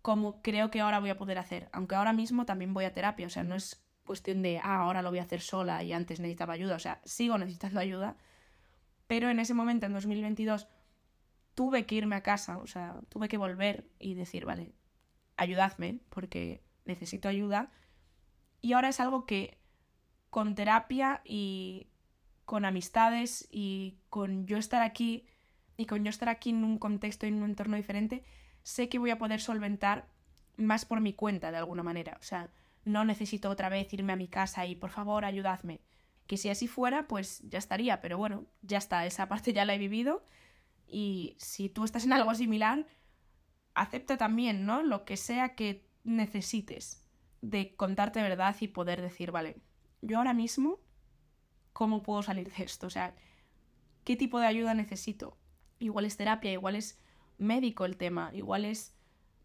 como 0.01 0.41
creo 0.41 0.71
que 0.71 0.81
ahora 0.81 0.99
voy 0.99 1.09
a 1.09 1.17
poder 1.17 1.37
hacer. 1.37 1.69
Aunque 1.73 1.95
ahora 1.95 2.13
mismo 2.13 2.45
también 2.45 2.73
voy 2.73 2.85
a 2.85 2.93
terapia, 2.93 3.27
o 3.27 3.29
sea, 3.29 3.43
no 3.43 3.55
es 3.55 3.83
cuestión 4.05 4.41
de, 4.41 4.59
ah, 4.59 4.81
ahora 4.81 5.01
lo 5.01 5.09
voy 5.09 5.19
a 5.19 5.23
hacer 5.23 5.41
sola 5.41 5.83
y 5.83 5.93
antes 5.93 6.19
necesitaba 6.19 6.53
ayuda, 6.53 6.75
o 6.75 6.79
sea, 6.79 7.01
sigo 7.03 7.37
necesitando 7.37 7.79
ayuda, 7.79 8.17
pero 9.07 9.29
en 9.29 9.39
ese 9.39 9.53
momento, 9.53 9.85
en 9.85 9.93
2022, 9.93 10.67
tuve 11.55 11.85
que 11.85 11.95
irme 11.95 12.15
a 12.15 12.23
casa, 12.23 12.57
o 12.59 12.67
sea, 12.67 13.01
tuve 13.09 13.27
que 13.27 13.37
volver 13.37 13.89
y 13.99 14.13
decir, 14.13 14.45
vale, 14.45 14.73
ayudadme 15.35 15.99
porque 16.09 16.63
necesito 16.85 17.27
ayuda. 17.27 17.71
Y 18.61 18.73
ahora 18.73 18.89
es 18.89 18.99
algo 18.99 19.25
que 19.25 19.59
con 20.29 20.55
terapia 20.55 21.21
y 21.25 21.88
con 22.49 22.65
amistades 22.65 23.47
y 23.51 23.99
con 24.09 24.47
yo 24.47 24.57
estar 24.57 24.81
aquí 24.81 25.27
y 25.77 25.85
con 25.85 26.03
yo 26.03 26.09
estar 26.09 26.29
aquí 26.29 26.49
en 26.49 26.63
un 26.63 26.79
contexto 26.79 27.27
y 27.27 27.29
en 27.29 27.43
un 27.43 27.51
entorno 27.51 27.77
diferente, 27.77 28.23
sé 28.63 28.89
que 28.89 28.97
voy 28.97 29.11
a 29.11 29.19
poder 29.19 29.39
solventar 29.39 30.07
más 30.57 30.83
por 30.83 30.99
mi 30.99 31.13
cuenta 31.13 31.51
de 31.51 31.57
alguna 31.57 31.83
manera. 31.83 32.17
O 32.19 32.23
sea, 32.23 32.49
no 32.85 33.05
necesito 33.05 33.51
otra 33.51 33.69
vez 33.69 33.93
irme 33.93 34.13
a 34.13 34.15
mi 34.15 34.27
casa 34.27 34.65
y 34.65 34.75
por 34.75 34.89
favor 34.89 35.25
ayudadme. 35.25 35.79
Que 36.25 36.37
si 36.37 36.49
así 36.49 36.67
fuera, 36.67 37.07
pues 37.07 37.47
ya 37.47 37.59
estaría, 37.59 38.01
pero 38.01 38.17
bueno, 38.17 38.47
ya 38.63 38.79
está, 38.79 39.05
esa 39.05 39.29
parte 39.29 39.53
ya 39.53 39.63
la 39.63 39.75
he 39.75 39.77
vivido 39.77 40.25
y 40.87 41.35
si 41.37 41.69
tú 41.69 41.83
estás 41.83 42.05
en 42.05 42.13
algo 42.13 42.33
similar, 42.33 42.87
acepta 43.75 44.17
también, 44.17 44.65
¿no? 44.65 44.81
Lo 44.81 45.05
que 45.05 45.17
sea 45.17 45.53
que 45.53 45.87
necesites 46.03 47.07
de 47.41 47.75
contarte 47.75 48.23
verdad 48.23 48.55
y 48.59 48.69
poder 48.69 49.03
decir, 49.03 49.29
vale, 49.29 49.61
yo 50.01 50.17
ahora 50.17 50.33
mismo, 50.33 50.79
¿cómo 51.73 52.03
puedo 52.03 52.23
salir 52.23 52.51
de 52.51 52.63
esto? 52.63 52.87
O 52.87 52.89
sea, 52.89 53.15
¿qué 54.03 54.15
tipo 54.15 54.39
de 54.39 54.47
ayuda 54.47 54.73
necesito? 54.73 55.37
Igual 55.79 56.05
es 56.05 56.17
terapia, 56.17 56.51
igual 56.51 56.75
es 56.75 56.99
médico 57.37 57.85
el 57.85 57.97
tema, 57.97 58.31
igual 58.33 58.65
es 58.65 58.95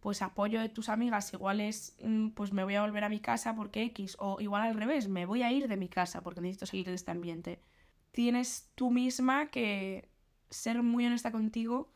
pues 0.00 0.20
apoyo 0.20 0.60
de 0.60 0.68
tus 0.68 0.90
amigas, 0.90 1.32
igual 1.32 1.62
es 1.62 1.96
mm, 2.02 2.30
pues 2.30 2.52
me 2.52 2.62
voy 2.62 2.74
a 2.74 2.82
volver 2.82 3.04
a 3.04 3.08
mi 3.08 3.20
casa 3.20 3.56
porque 3.56 3.84
X, 3.84 4.16
o 4.18 4.38
igual 4.38 4.62
al 4.62 4.74
revés, 4.74 5.08
me 5.08 5.24
voy 5.24 5.42
a 5.42 5.50
ir 5.50 5.66
de 5.66 5.78
mi 5.78 5.88
casa 5.88 6.22
porque 6.22 6.42
necesito 6.42 6.66
salir 6.66 6.86
de 6.86 6.94
este 6.94 7.10
ambiente. 7.10 7.62
Tienes 8.12 8.70
tú 8.74 8.90
misma 8.90 9.46
que 9.46 10.10
ser 10.50 10.82
muy 10.82 11.06
honesta 11.06 11.32
contigo, 11.32 11.90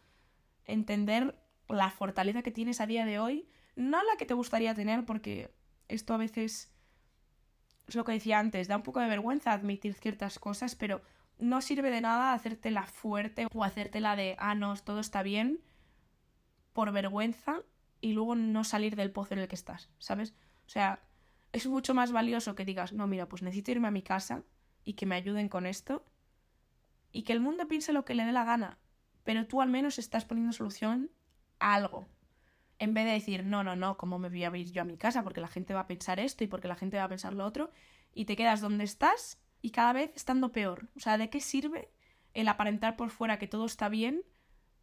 entender 0.65 1.39
la 1.69 1.91
fortaleza 1.91 2.43
que 2.43 2.51
tienes 2.51 2.81
a 2.81 2.87
día 2.87 3.05
de 3.05 3.19
hoy, 3.19 3.47
no 3.77 4.03
la 4.03 4.17
que 4.17 4.25
te 4.25 4.35
gustaría 4.35 4.75
tener, 4.75 5.05
porque 5.05 5.53
esto 5.89 6.15
a 6.15 6.17
veces 6.17 6.73
es 7.89 7.95
lo 7.95 8.05
que 8.05 8.13
decía 8.13 8.39
antes, 8.39 8.69
da 8.69 8.77
un 8.77 8.83
poco 8.83 9.01
de 9.01 9.09
vergüenza 9.09 9.53
admitir 9.53 9.95
ciertas 9.95 10.39
cosas, 10.39 10.75
pero 10.75 11.03
no 11.39 11.61
sirve 11.61 11.91
de 11.91 12.01
nada 12.01 12.35
hacértela 12.35 12.87
fuerte 12.87 13.47
o 13.53 13.65
hacértela 13.65 14.17
de, 14.17 14.37
ah, 14.39 14.55
no, 14.55 14.77
todo 14.77 15.01
está 15.01 15.23
bien, 15.23 15.61
por 16.73 16.93
vergüenza 16.93 17.63
y 18.01 18.13
luego 18.13 18.35
no 18.35 18.65
salir 18.65 18.95
del 18.95 19.11
pozo 19.11 19.35
en 19.35 19.41
el 19.41 19.49
que 19.49 19.55
estás, 19.55 19.89
¿sabes? 19.99 20.35
O 20.67 20.71
sea, 20.71 21.01
es 21.53 21.67
mucho 21.67 21.95
más 21.95 22.13
valioso 22.13 22.55
que 22.55 22.65
digas, 22.65 22.93
no, 22.93 23.07
mira, 23.07 23.29
pues 23.29 23.43
necesito 23.43 23.71
irme 23.71 23.89
a 23.89 23.93
mi 23.93 24.03
casa 24.03 24.43
y 24.85 24.93
que 24.95 25.07
me 25.07 25.17
ayuden 25.17 25.49
con 25.49 25.67
esto 25.67 26.05
y 27.11 27.23
que 27.23 27.33
el 27.33 27.41
mundo 27.41 27.67
piense 27.69 27.93
lo 27.93 28.05
que 28.05 28.15
le 28.15 28.25
dé 28.25 28.33
la 28.33 28.45
gana, 28.45 28.79
pero 29.25 29.47
tú 29.47 29.63
al 29.63 29.71
menos 29.71 29.99
estás 29.99 30.25
poniendo 30.25 30.53
solución 30.53 31.11
a 31.59 31.75
algo. 31.75 32.09
En 32.79 32.95
vez 32.95 33.07
de 33.07 33.13
decir, 33.13 33.45
no, 33.45 33.65
no, 33.65 33.77
no, 33.77 33.97
¿cómo 33.97 34.19
me 34.19 34.29
voy 34.29 34.45
a 34.45 34.57
ir 34.57 34.73
yo 34.73 34.83
a 34.83 34.85
mi 34.85 34.97
casa? 34.97 35.23
Porque 35.25 35.41
la 35.41 35.49
gente 35.49 35.75
va 35.75 35.81
a 35.81 35.87
pensar 35.87 36.21
esto 36.21 36.45
y 36.45 36.47
porque 36.47 36.69
la 36.69 36.77
gente 36.77 36.97
va 36.97 37.05
a 37.05 37.09
pensar 37.09 37.33
lo 37.35 37.45
otro, 37.45 37.71
y 38.15 38.25
te 38.25 38.37
quedas 38.37 38.61
donde 38.61 38.85
estás 38.85 39.41
y 39.61 39.71
cada 39.71 39.93
vez 39.93 40.13
estando 40.15 40.53
peor. 40.53 40.89
O 40.97 41.01
sea, 41.01 41.19
¿de 41.19 41.31
qué 41.31 41.41
sirve 41.41 41.91
el 42.35 42.49
aparentar 42.49 42.97
por 42.97 43.11
fuera 43.11 43.39
que 43.39 43.49
todo 43.49 43.67
está 43.67 43.89
bien 43.89 44.23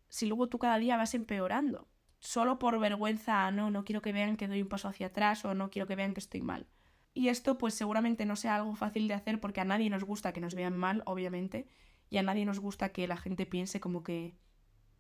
si 0.10 0.26
luego 0.26 0.48
tú 0.48 0.60
cada 0.60 0.78
día 0.78 0.98
vas 0.98 1.14
empeorando? 1.14 1.88
Solo 2.20 2.60
por 2.60 2.80
vergüenza, 2.80 3.52
no, 3.52 3.72
no 3.72 3.86
quiero 3.86 4.02
que 4.02 4.14
vean 4.14 4.38
que 4.38 4.48
doy 4.48 4.62
un 4.62 4.70
paso 4.70 4.88
hacia 4.88 5.08
atrás 5.08 5.46
o 5.46 5.54
no 5.54 5.70
quiero 5.70 5.88
que 5.88 5.96
vean 5.96 6.14
que 6.14 6.20
estoy 6.20 6.42
mal. 6.42 6.68
Y 7.14 7.30
esto 7.30 7.58
pues 7.58 7.74
seguramente 7.74 8.26
no 8.26 8.36
sea 8.36 8.56
algo 8.56 8.76
fácil 8.76 9.08
de 9.08 9.14
hacer 9.14 9.40
porque 9.40 9.62
a 9.62 9.66
nadie 9.66 9.90
nos 9.90 10.04
gusta 10.04 10.34
que 10.34 10.42
nos 10.42 10.54
vean 10.54 10.78
mal, 10.78 11.02
obviamente, 11.06 11.68
y 12.10 12.18
a 12.18 12.24
nadie 12.24 12.46
nos 12.46 12.60
gusta 12.60 12.90
que 12.90 13.08
la 13.08 13.18
gente 13.18 13.46
piense 13.46 13.80
como 13.80 14.04
que 14.04 14.38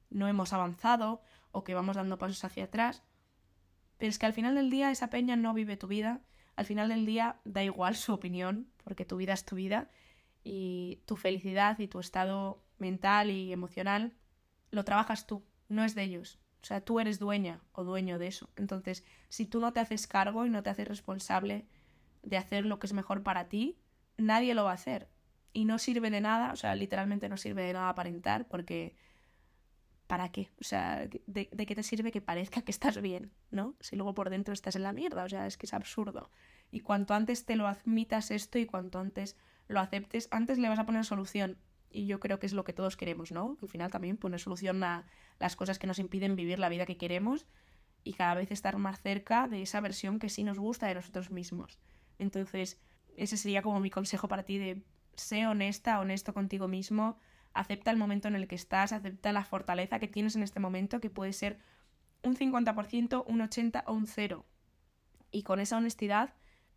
no 0.10 0.27
hemos 0.27 0.53
avanzado 0.53 1.21
o 1.55 1.63
que 1.63 1.73
vamos 1.73 1.95
dando 1.95 2.17
pasos 2.17 2.43
hacia 2.43 2.65
atrás. 2.65 3.01
Pero 3.97 4.09
es 4.09 4.19
que 4.19 4.25
al 4.25 4.33
final 4.33 4.55
del 4.55 4.69
día 4.69 4.91
esa 4.91 5.09
peña 5.09 5.37
no 5.37 5.53
vive 5.53 5.77
tu 5.77 5.87
vida, 5.87 6.21
al 6.57 6.65
final 6.65 6.89
del 6.89 7.05
día 7.05 7.39
da 7.45 7.63
igual 7.63 7.95
su 7.95 8.13
opinión, 8.13 8.67
porque 8.83 9.05
tu 9.05 9.15
vida 9.15 9.33
es 9.33 9.45
tu 9.45 9.55
vida 9.55 9.89
y 10.43 10.99
tu 11.05 11.15
felicidad 11.15 11.79
y 11.79 11.87
tu 11.87 11.99
estado 11.99 12.61
mental 12.77 13.31
y 13.31 13.53
emocional 13.53 14.13
lo 14.69 14.83
trabajas 14.83 15.27
tú, 15.27 15.43
no 15.69 15.85
es 15.85 15.95
de 15.95 16.03
ellos. 16.03 16.39
O 16.61 16.65
sea, 16.65 16.81
tú 16.81 16.99
eres 16.99 17.19
dueña 17.19 17.61
o 17.71 17.83
dueño 17.83 18.19
de 18.19 18.27
eso. 18.27 18.49
Entonces, 18.57 19.05
si 19.29 19.45
tú 19.45 19.61
no 19.61 19.71
te 19.71 19.79
haces 19.79 20.07
cargo 20.07 20.45
y 20.45 20.49
no 20.49 20.61
te 20.61 20.71
haces 20.71 20.87
responsable 20.87 21.65
de 22.23 22.37
hacer 22.37 22.65
lo 22.65 22.79
que 22.79 22.87
es 22.87 22.93
mejor 22.93 23.23
para 23.23 23.47
ti, 23.47 23.77
nadie 24.17 24.55
lo 24.55 24.65
va 24.65 24.71
a 24.71 24.75
hacer 24.75 25.07
y 25.53 25.63
no 25.63 25.79
sirve 25.79 26.09
de 26.09 26.19
nada, 26.19 26.51
o 26.51 26.57
sea, 26.57 26.75
literalmente 26.75 27.29
no 27.29 27.37
sirve 27.37 27.63
de 27.63 27.73
nada 27.73 27.87
aparentar 27.87 28.45
porque 28.47 28.97
¿para 30.07 30.29
qué? 30.29 30.49
O 30.59 30.63
sea, 30.63 31.07
¿de, 31.25 31.47
qué 31.47 31.75
te 31.75 31.83
sirve 31.83 32.11
que 32.11 32.21
parezca 32.21 32.61
que 32.61 32.71
estás 32.71 33.01
bien, 33.01 33.31
¿no? 33.51 33.75
Si 33.79 33.95
luego 33.95 34.13
por 34.13 34.29
dentro 34.29 34.53
estás 34.53 34.75
en 34.75 34.83
la 34.83 34.93
mierda, 34.93 35.23
o 35.23 35.29
sea, 35.29 35.47
es 35.47 35.57
que 35.57 35.65
es 35.65 35.73
absurdo. 35.73 36.29
Y 36.71 36.81
cuanto 36.81 37.13
antes 37.13 37.45
te 37.45 37.55
lo 37.55 37.67
admitas 37.67 38.31
esto 38.31 38.59
y 38.59 38.65
cuanto 38.65 38.99
antes 38.99 39.35
lo 39.67 39.79
aceptes, 39.79 40.27
antes 40.31 40.59
le 40.59 40.69
vas 40.69 40.79
a 40.79 40.85
poner 40.85 41.05
solución. 41.05 41.57
Y 41.89 42.07
yo 42.07 42.19
creo 42.19 42.39
que 42.39 42.45
es 42.45 42.53
lo 42.53 42.63
que 42.63 42.73
todos 42.73 42.97
queremos, 42.97 43.31
¿no? 43.31 43.57
Al 43.61 43.69
final 43.69 43.89
también 43.89 44.17
poner 44.17 44.39
solución 44.39 44.83
a 44.83 45.05
las 45.39 45.55
cosas 45.55 45.79
que 45.79 45.87
nos 45.87 45.99
impiden 45.99 46.35
vivir 46.35 46.59
la 46.59 46.69
vida 46.69 46.85
que 46.85 46.97
queremos 46.97 47.47
y 48.03 48.13
cada 48.13 48.35
vez 48.35 48.51
estar 48.51 48.77
más 48.77 49.01
cerca 49.01 49.47
de 49.47 49.61
esa 49.61 49.81
versión 49.81 50.19
que 50.19 50.29
sí 50.29 50.43
nos 50.43 50.59
gusta 50.59 50.87
de 50.87 50.95
nosotros 50.95 51.31
mismos. 51.31 51.79
Entonces, 52.19 52.79
ese 53.15 53.37
sería 53.37 53.61
como 53.61 53.79
mi 53.79 53.89
consejo 53.89 54.27
para 54.27 54.43
ti 54.43 54.57
de 54.57 54.83
sé 55.15 55.47
honesta, 55.47 55.99
honesto 55.99 56.33
contigo 56.33 56.67
mismo, 56.67 57.17
acepta 57.55 57.89
el 57.89 57.97
momento 57.97 58.27
en 58.27 58.35
el 58.35 58.47
que 58.47 58.55
estás, 58.55 58.91
acepta 58.91 59.31
la 59.31 59.45
fortaleza 59.45 59.97
que 59.97 60.07
tienes 60.07 60.35
en 60.35 60.43
este 60.43 60.59
momento, 60.59 60.99
que 60.99 61.09
puede 61.09 61.33
ser 61.33 61.57
un 62.21 62.35
50%, 62.35 63.23
un 63.25 63.39
80% 63.39 63.83
o 63.87 63.93
un 63.93 64.07
0. 64.07 64.45
Y 65.31 65.43
con 65.43 65.59
esa 65.59 65.77
honestidad, 65.77 66.33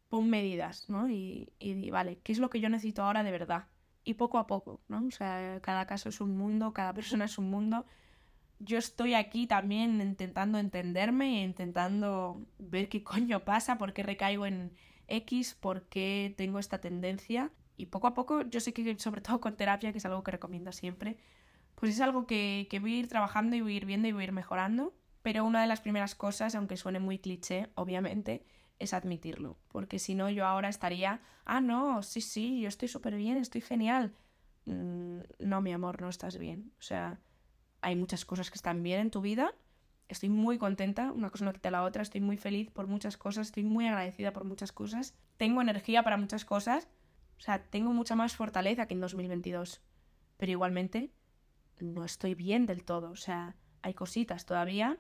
pon 0.08 0.30
medidas, 0.30 0.88
¿no? 0.88 1.10
Y, 1.10 1.52
y 1.58 1.90
vale, 1.90 2.20
¿qué 2.20 2.32
es 2.32 2.38
lo 2.38 2.48
que 2.48 2.60
yo 2.60 2.68
necesito 2.68 3.02
ahora 3.02 3.22
de 3.22 3.32
verdad? 3.32 3.66
Y 4.04 4.14
poco 4.14 4.38
a 4.38 4.46
poco, 4.46 4.80
¿no? 4.88 5.04
O 5.06 5.10
sea, 5.10 5.60
cada 5.62 5.86
caso 5.86 6.08
es 6.08 6.20
un 6.20 6.36
mundo, 6.36 6.72
cada 6.72 6.94
persona 6.94 7.26
es 7.26 7.36
un 7.38 7.50
mundo. 7.50 7.84
Yo 8.60 8.78
estoy 8.78 9.14
aquí 9.14 9.46
también 9.46 10.00
intentando 10.00 10.58
entenderme, 10.58 11.42
intentando 11.42 12.40
ver 12.58 12.88
qué 12.88 13.02
coño 13.02 13.44
pasa, 13.44 13.78
por 13.78 13.92
qué 13.92 14.02
recaigo 14.02 14.46
en 14.46 14.72
X, 15.08 15.54
por 15.54 15.88
qué 15.88 16.34
tengo 16.36 16.58
esta 16.58 16.80
tendencia 16.80 17.50
y 17.78 17.86
poco 17.86 18.08
a 18.08 18.14
poco, 18.14 18.42
yo 18.42 18.60
sé 18.60 18.74
que 18.74 18.98
sobre 18.98 19.20
todo 19.22 19.40
con 19.40 19.56
terapia, 19.56 19.92
que 19.92 19.98
es 19.98 20.04
algo 20.04 20.22
que 20.22 20.32
recomiendo 20.32 20.72
siempre, 20.72 21.16
pues 21.76 21.94
es 21.94 22.00
algo 22.00 22.26
que, 22.26 22.66
que 22.68 22.80
voy 22.80 22.96
a 22.96 22.98
ir 22.98 23.08
trabajando 23.08 23.54
y 23.54 23.60
voy 23.60 23.74
a 23.74 23.76
ir 23.76 23.86
viendo 23.86 24.08
y 24.08 24.12
voy 24.12 24.22
a 24.22 24.24
ir 24.24 24.32
mejorando. 24.32 24.94
Pero 25.22 25.44
una 25.44 25.62
de 25.62 25.68
las 25.68 25.80
primeras 25.80 26.14
cosas, 26.16 26.54
aunque 26.56 26.76
suene 26.76 26.98
muy 26.98 27.18
cliché, 27.18 27.68
obviamente, 27.76 28.44
es 28.80 28.92
admitirlo. 28.94 29.58
Porque 29.68 29.98
si 30.00 30.14
no, 30.14 30.28
yo 30.28 30.44
ahora 30.44 30.68
estaría, 30.68 31.20
ah, 31.44 31.60
no, 31.60 32.02
sí, 32.02 32.20
sí, 32.20 32.60
yo 32.60 32.68
estoy 32.68 32.88
súper 32.88 33.14
bien, 33.14 33.36
estoy 33.36 33.60
genial. 33.60 34.12
Mm, 34.64 35.20
no, 35.38 35.60
mi 35.60 35.72
amor, 35.72 36.00
no 36.00 36.08
estás 36.08 36.36
bien. 36.36 36.72
O 36.80 36.82
sea, 36.82 37.20
hay 37.80 37.94
muchas 37.94 38.24
cosas 38.24 38.50
que 38.50 38.56
están 38.56 38.82
bien 38.82 39.00
en 39.00 39.10
tu 39.10 39.20
vida. 39.20 39.54
Estoy 40.08 40.30
muy 40.30 40.58
contenta, 40.58 41.12
una 41.12 41.30
cosa 41.30 41.44
no 41.44 41.52
quita 41.52 41.70
la 41.70 41.84
otra, 41.84 42.02
estoy 42.02 42.22
muy 42.22 42.38
feliz 42.38 42.70
por 42.70 42.86
muchas 42.86 43.16
cosas, 43.16 43.48
estoy 43.48 43.62
muy 43.62 43.86
agradecida 43.86 44.32
por 44.32 44.44
muchas 44.44 44.72
cosas. 44.72 45.14
Tengo 45.36 45.60
energía 45.60 46.02
para 46.02 46.16
muchas 46.16 46.44
cosas 46.44 46.88
o 47.38 47.40
sea, 47.40 47.62
tengo 47.62 47.92
mucha 47.92 48.16
más 48.16 48.34
fortaleza 48.34 48.86
que 48.86 48.94
en 48.94 49.00
2022. 49.00 49.80
Pero 50.36 50.52
igualmente 50.52 51.10
no 51.78 52.04
estoy 52.04 52.34
bien 52.34 52.66
del 52.66 52.84
todo. 52.84 53.10
O 53.10 53.16
sea, 53.16 53.56
hay 53.82 53.94
cositas 53.94 54.44
todavía, 54.44 54.98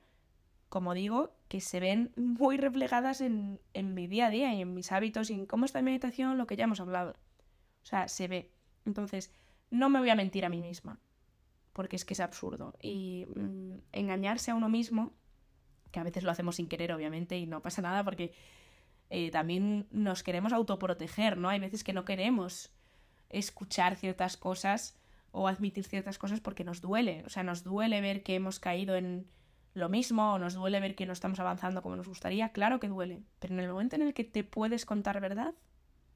como 0.68 0.94
digo, 0.94 1.34
que 1.48 1.60
se 1.60 1.80
ven 1.80 2.12
muy 2.16 2.56
reflejadas 2.56 3.20
en, 3.20 3.60
en 3.74 3.94
mi 3.94 4.06
día 4.06 4.26
a 4.26 4.30
día 4.30 4.54
y 4.54 4.62
en 4.62 4.74
mis 4.74 4.92
hábitos 4.92 5.30
y 5.30 5.34
en 5.34 5.46
cómo 5.46 5.64
está 5.64 5.80
mi 5.80 5.86
meditación, 5.86 6.38
lo 6.38 6.46
que 6.46 6.56
ya 6.56 6.64
hemos 6.64 6.80
hablado. 6.80 7.16
O 7.82 7.86
sea, 7.86 8.08
se 8.08 8.28
ve. 8.28 8.52
Entonces, 8.84 9.32
no 9.70 9.88
me 9.88 9.98
voy 9.98 10.10
a 10.10 10.14
mentir 10.14 10.44
a 10.44 10.48
mí 10.48 10.60
misma. 10.60 11.00
Porque 11.72 11.96
es 11.96 12.04
que 12.04 12.14
es 12.14 12.20
absurdo. 12.20 12.74
Y 12.80 13.26
mm, 13.34 13.78
engañarse 13.92 14.52
a 14.52 14.54
uno 14.54 14.68
mismo, 14.68 15.12
que 15.90 15.98
a 16.00 16.04
veces 16.04 16.22
lo 16.22 16.30
hacemos 16.30 16.56
sin 16.56 16.68
querer, 16.68 16.92
obviamente, 16.92 17.36
y 17.36 17.46
no 17.46 17.62
pasa 17.62 17.82
nada 17.82 18.04
porque 18.04 18.32
eh, 19.10 19.30
también 19.30 19.86
nos 19.90 20.22
queremos 20.22 20.52
autoproteger, 20.52 21.36
¿no? 21.36 21.48
Hay 21.48 21.60
veces 21.60 21.84
que 21.84 21.92
no 21.92 22.04
queremos 22.04 22.72
escuchar 23.30 23.96
ciertas 23.96 24.36
cosas 24.36 24.98
o 25.30 25.48
admitir 25.48 25.84
ciertas 25.84 26.18
cosas 26.18 26.40
porque 26.40 26.64
nos 26.64 26.80
duele. 26.80 27.22
O 27.26 27.28
sea, 27.28 27.42
nos 27.42 27.64
duele 27.64 28.00
ver 28.00 28.22
que 28.22 28.34
hemos 28.34 28.60
caído 28.60 28.96
en 28.96 29.26
lo 29.74 29.88
mismo 29.88 30.34
o 30.34 30.38
nos 30.38 30.54
duele 30.54 30.80
ver 30.80 30.94
que 30.94 31.06
no 31.06 31.12
estamos 31.12 31.38
avanzando 31.40 31.82
como 31.82 31.96
nos 31.96 32.08
gustaría. 32.08 32.50
Claro 32.50 32.80
que 32.80 32.88
duele. 32.88 33.22
Pero 33.38 33.54
en 33.54 33.60
el 33.60 33.70
momento 33.70 33.96
en 33.96 34.02
el 34.02 34.14
que 34.14 34.24
te 34.24 34.44
puedes 34.44 34.84
contar 34.84 35.20
verdad, 35.20 35.54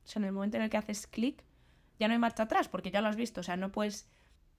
o 0.05 0.09
sea, 0.09 0.21
en 0.21 0.27
el 0.27 0.33
momento 0.33 0.57
en 0.57 0.65
el 0.65 0.71
que 0.71 0.77
haces 0.77 1.07
clic, 1.07 1.45
ya 1.99 2.09
no 2.09 2.13
hay 2.15 2.19
marcha 2.19 2.45
atrás 2.45 2.69
porque 2.69 2.91
ya 2.91 3.01
lo 3.01 3.09
has 3.09 3.17
visto. 3.17 3.41
O 3.41 3.45
sea, 3.45 3.57
no 3.57 3.73
puedes 3.73 4.09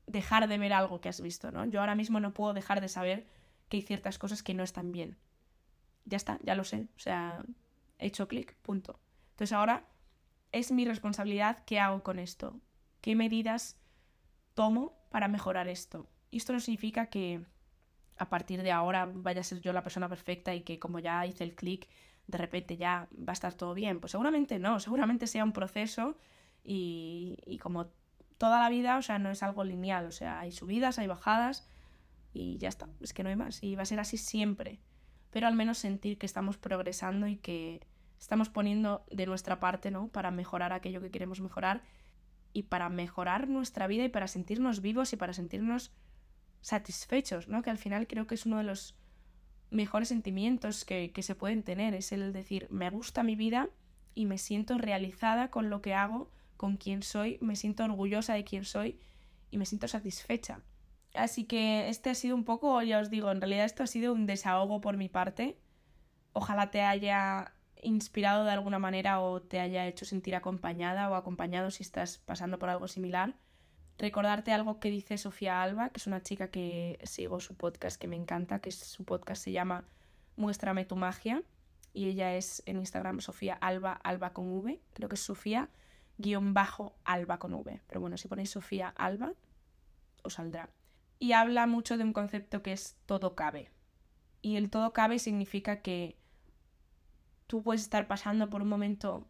dejar 0.07 0.47
de 0.47 0.57
ver 0.57 0.73
algo 0.73 1.01
que 1.01 1.09
has 1.09 1.21
visto, 1.21 1.51
¿no? 1.51 1.65
Yo 1.65 1.79
ahora 1.79 1.95
mismo 1.95 2.19
no 2.19 2.33
puedo 2.33 2.53
dejar 2.53 2.81
de 2.81 2.89
saber 2.89 3.25
que 3.69 3.77
hay 3.77 3.83
ciertas 3.83 4.17
cosas 4.17 4.43
que 4.43 4.53
no 4.53 4.63
están 4.63 4.91
bien. 4.91 5.17
Ya 6.05 6.17
está, 6.17 6.39
ya 6.43 6.55
lo 6.55 6.63
sé. 6.63 6.87
O 6.95 6.99
sea, 6.99 7.43
he 8.03 8.07
hecho 8.07 8.27
clic, 8.27 8.55
punto. 8.61 8.99
Entonces 9.31 9.53
ahora 9.53 9.87
es 10.51 10.71
mi 10.71 10.85
responsabilidad 10.85 11.63
qué 11.65 11.79
hago 11.79 12.03
con 12.03 12.19
esto, 12.19 12.59
qué 13.01 13.15
medidas 13.15 13.79
tomo 14.53 14.93
para 15.09 15.27
mejorar 15.27 15.67
esto. 15.67 16.09
Y 16.29 16.37
esto 16.37 16.53
no 16.53 16.59
significa 16.59 17.07
que 17.07 17.45
a 18.17 18.29
partir 18.29 18.61
de 18.61 18.71
ahora 18.71 19.09
vaya 19.11 19.41
a 19.41 19.43
ser 19.43 19.61
yo 19.61 19.73
la 19.73 19.83
persona 19.83 20.09
perfecta 20.09 20.53
y 20.53 20.61
que 20.61 20.79
como 20.79 20.99
ya 20.99 21.25
hice 21.25 21.43
el 21.43 21.55
clic, 21.55 21.87
de 22.27 22.37
repente 22.37 22.77
ya 22.77 23.07
va 23.17 23.31
a 23.31 23.33
estar 23.33 23.53
todo 23.53 23.73
bien. 23.73 23.99
Pues 23.99 24.11
seguramente 24.11 24.59
no, 24.59 24.79
seguramente 24.79 25.27
sea 25.27 25.43
un 25.43 25.53
proceso 25.53 26.17
y, 26.63 27.37
y 27.45 27.57
como 27.57 27.87
toda 28.37 28.59
la 28.59 28.69
vida, 28.69 28.97
o 28.97 29.01
sea, 29.01 29.19
no 29.19 29.31
es 29.31 29.43
algo 29.43 29.63
lineal, 29.63 30.05
o 30.05 30.11
sea, 30.11 30.39
hay 30.39 30.51
subidas, 30.51 30.99
hay 30.99 31.07
bajadas 31.07 31.67
y 32.33 32.57
ya 32.57 32.69
está, 32.69 32.89
es 33.01 33.13
que 33.13 33.23
no 33.23 33.29
hay 33.29 33.35
más 33.35 33.63
y 33.63 33.75
va 33.75 33.83
a 33.83 33.85
ser 33.85 33.99
así 33.99 34.17
siempre. 34.17 34.79
pero 35.31 35.47
al 35.47 35.55
menos 35.55 35.79
sentir 35.79 36.17
que 36.17 36.25
estamos 36.27 36.57
progresando 36.57 37.27
y 37.27 37.37
que 37.37 37.81
estamos 38.23 38.47
poniendo 38.47 39.03
de 39.11 39.25
nuestra 39.25 39.59
parte, 39.59 39.91
¿no? 39.91 40.07
Para 40.07 40.31
mejorar 40.31 40.71
aquello 40.71 41.01
que 41.01 41.11
queremos 41.11 41.41
mejorar 41.41 41.83
y 42.53 42.63
para 42.63 42.87
mejorar 42.87 43.49
nuestra 43.49 43.85
vida 43.85 44.05
y 44.05 44.07
para 44.07 44.29
sentirnos 44.29 44.79
vivos 44.79 45.11
y 45.11 45.17
para 45.17 45.33
sentirnos 45.33 45.91
satisfechos, 46.61 47.49
¿no? 47.49 47.61
Que 47.63 47.69
al 47.69 47.77
final 47.77 48.07
creo 48.07 48.25
que 48.25 48.35
es 48.35 48.45
uno 48.45 48.59
de 48.59 48.63
los 48.63 48.95
mejores 49.71 50.07
sentimientos 50.07 50.85
que, 50.85 51.11
que 51.11 51.21
se 51.21 51.35
pueden 51.35 51.63
tener, 51.63 51.93
es 51.95 52.13
el 52.13 52.31
decir, 52.31 52.67
me 52.69 52.89
gusta 52.89 53.23
mi 53.23 53.35
vida 53.35 53.67
y 54.15 54.25
me 54.25 54.37
siento 54.37 54.77
realizada 54.77 55.51
con 55.51 55.69
lo 55.69 55.81
que 55.81 55.93
hago, 55.93 56.31
con 56.55 56.77
quién 56.77 57.03
soy, 57.03 57.39
me 57.41 57.57
siento 57.57 57.83
orgullosa 57.83 58.35
de 58.35 58.45
quién 58.45 58.63
soy 58.63 59.01
y 59.51 59.57
me 59.57 59.65
siento 59.65 59.89
satisfecha. 59.89 60.61
Así 61.13 61.43
que 61.43 61.89
este 61.89 62.11
ha 62.11 62.15
sido 62.15 62.37
un 62.37 62.45
poco, 62.45 62.81
ya 62.83 62.99
os 62.99 63.09
digo, 63.09 63.31
en 63.31 63.41
realidad 63.41 63.65
esto 63.65 63.83
ha 63.83 63.87
sido 63.87 64.13
un 64.13 64.27
desahogo 64.27 64.79
por 64.79 64.95
mi 64.95 65.09
parte. 65.09 65.59
Ojalá 66.31 66.71
te 66.71 66.83
haya 66.83 67.52
inspirado 67.83 68.45
de 68.45 68.51
alguna 68.51 68.79
manera 68.79 69.21
o 69.21 69.41
te 69.41 69.59
haya 69.59 69.87
hecho 69.87 70.05
sentir 70.05 70.35
acompañada 70.35 71.09
o 71.09 71.15
acompañado 71.15 71.71
si 71.71 71.83
estás 71.83 72.17
pasando 72.19 72.59
por 72.59 72.69
algo 72.69 72.87
similar. 72.87 73.35
Recordarte 73.97 74.51
algo 74.51 74.79
que 74.79 74.89
dice 74.89 75.17
Sofía 75.17 75.61
Alba, 75.61 75.89
que 75.89 75.99
es 75.99 76.07
una 76.07 76.21
chica 76.21 76.49
que 76.49 76.99
sigo 77.03 77.39
su 77.39 77.55
podcast 77.55 77.99
que 77.99 78.07
me 78.07 78.15
encanta, 78.15 78.59
que 78.59 78.71
su 78.71 79.05
podcast 79.05 79.43
se 79.43 79.51
llama 79.51 79.85
Muéstrame 80.35 80.85
tu 80.85 80.95
magia 80.95 81.43
y 81.93 82.07
ella 82.07 82.35
es 82.35 82.63
en 82.65 82.77
Instagram 82.77 83.21
Sofía 83.21 83.53
Alba, 83.53 83.93
Alba 83.93 84.33
con 84.33 84.51
V, 84.51 84.81
creo 84.93 85.09
que 85.09 85.15
es 85.15 85.21
Sofía 85.21 85.69
guion 86.17 86.53
bajo 86.53 86.95
Alba 87.05 87.39
con 87.39 87.53
V, 87.53 87.81
pero 87.87 88.01
bueno, 88.01 88.17
si 88.17 88.27
ponéis 88.27 88.51
Sofía 88.51 88.89
Alba 88.89 89.33
os 90.23 90.33
saldrá. 90.33 90.69
Y 91.19 91.33
habla 91.33 91.67
mucho 91.67 91.97
de 91.97 92.03
un 92.03 92.13
concepto 92.13 92.63
que 92.63 92.73
es 92.73 92.97
todo 93.05 93.35
cabe. 93.35 93.69
Y 94.41 94.57
el 94.57 94.69
todo 94.69 94.91
cabe 94.91 95.19
significa 95.19 95.81
que 95.81 96.17
tú 97.53 97.61
puedes 97.61 97.83
estar 97.83 98.07
pasando 98.07 98.49
por 98.49 98.63
un 98.63 98.67
momento 98.67 99.27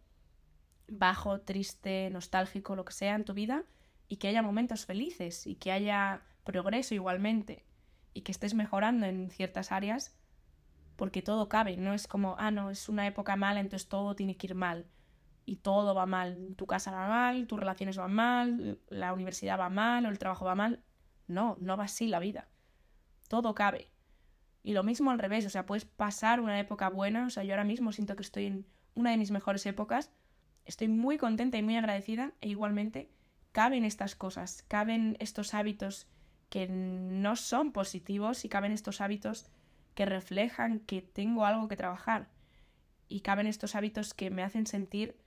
bajo, 0.87 1.41
triste, 1.41 2.09
nostálgico, 2.09 2.73
lo 2.73 2.85
que 2.85 2.93
sea 2.93 3.15
en 3.15 3.25
tu 3.25 3.33
vida, 3.33 3.65
y 4.07 4.15
que 4.15 4.29
haya 4.29 4.41
momentos 4.41 4.85
felices 4.85 5.45
y 5.45 5.55
que 5.55 5.73
haya 5.73 6.21
progreso 6.45 6.95
igualmente 6.95 7.65
y 8.13 8.21
que 8.21 8.31
estés 8.31 8.53
mejorando 8.53 9.07
en 9.07 9.29
ciertas 9.29 9.73
áreas, 9.73 10.17
porque 10.95 11.21
todo 11.21 11.49
cabe, 11.49 11.75
no 11.75 11.93
es 11.93 12.07
como, 12.07 12.37
ah, 12.39 12.49
no, 12.49 12.69
es 12.69 12.87
una 12.87 13.05
época 13.07 13.35
mala, 13.35 13.59
entonces 13.59 13.89
todo 13.89 14.15
tiene 14.15 14.37
que 14.37 14.47
ir 14.47 14.55
mal 14.55 14.85
y 15.45 15.57
todo 15.57 15.93
va 15.93 16.05
mal, 16.05 16.55
tu 16.55 16.65
casa 16.65 16.91
va 16.91 17.09
mal, 17.09 17.45
tus 17.45 17.59
relaciones 17.59 17.97
van 17.97 18.13
mal, 18.13 18.79
la 18.87 19.11
universidad 19.11 19.59
va 19.59 19.67
mal 19.67 20.05
o 20.05 20.09
el 20.09 20.17
trabajo 20.17 20.45
va 20.45 20.55
mal. 20.55 20.81
No, 21.27 21.57
no 21.59 21.75
va 21.75 21.83
así 21.83 22.07
la 22.07 22.19
vida. 22.19 22.47
Todo 23.27 23.53
cabe. 23.53 23.92
Y 24.63 24.73
lo 24.73 24.83
mismo 24.83 25.11
al 25.11 25.19
revés, 25.19 25.45
o 25.45 25.49
sea, 25.49 25.65
puedes 25.65 25.83
pasar 25.83 26.39
una 26.39 26.57
época 26.57 26.89
buena, 26.89 27.27
o 27.27 27.29
sea, 27.29 27.43
yo 27.43 27.51
ahora 27.51 27.65
mismo 27.65 27.91
siento 27.91 28.15
que 28.15 28.23
estoy 28.23 28.45
en 28.45 28.65
una 28.95 29.11
de 29.11 29.17
mis 29.17 29.29
mejores 29.29 29.65
épocas, 29.65 30.09
estoy 30.63 30.87
muy 30.87 31.17
contenta 31.17 31.57
y 31.57 31.63
muy 31.63 31.75
agradecida 31.75 32.31
e 32.39 32.47
igualmente 32.47 33.09
caben 33.51 33.83
estas 33.83 34.15
cosas, 34.15 34.63
caben 34.69 35.17
estos 35.19 35.53
hábitos 35.53 36.07
que 36.49 36.67
no 36.69 37.35
son 37.35 37.73
positivos 37.73 38.45
y 38.45 38.49
caben 38.49 38.71
estos 38.71 39.01
hábitos 39.01 39.47
que 39.95 40.05
reflejan 40.05 40.79
que 40.79 41.01
tengo 41.01 41.45
algo 41.45 41.67
que 41.67 41.75
trabajar. 41.75 42.29
Y 43.09 43.19
caben 43.19 43.47
estos 43.47 43.75
hábitos 43.75 44.13
que 44.13 44.31
me 44.31 44.43
hacen 44.43 44.65
sentir 44.65 45.17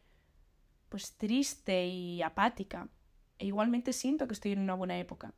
pues 0.88 1.16
triste 1.16 1.87
y 1.87 2.22
apática. 2.22 2.88
E 3.38 3.46
igualmente 3.46 3.92
siento 3.92 4.27
que 4.27 4.35
estoy 4.35 4.53
en 4.53 4.61
una 4.61 4.75
buena 4.75 4.99
época 4.99 5.35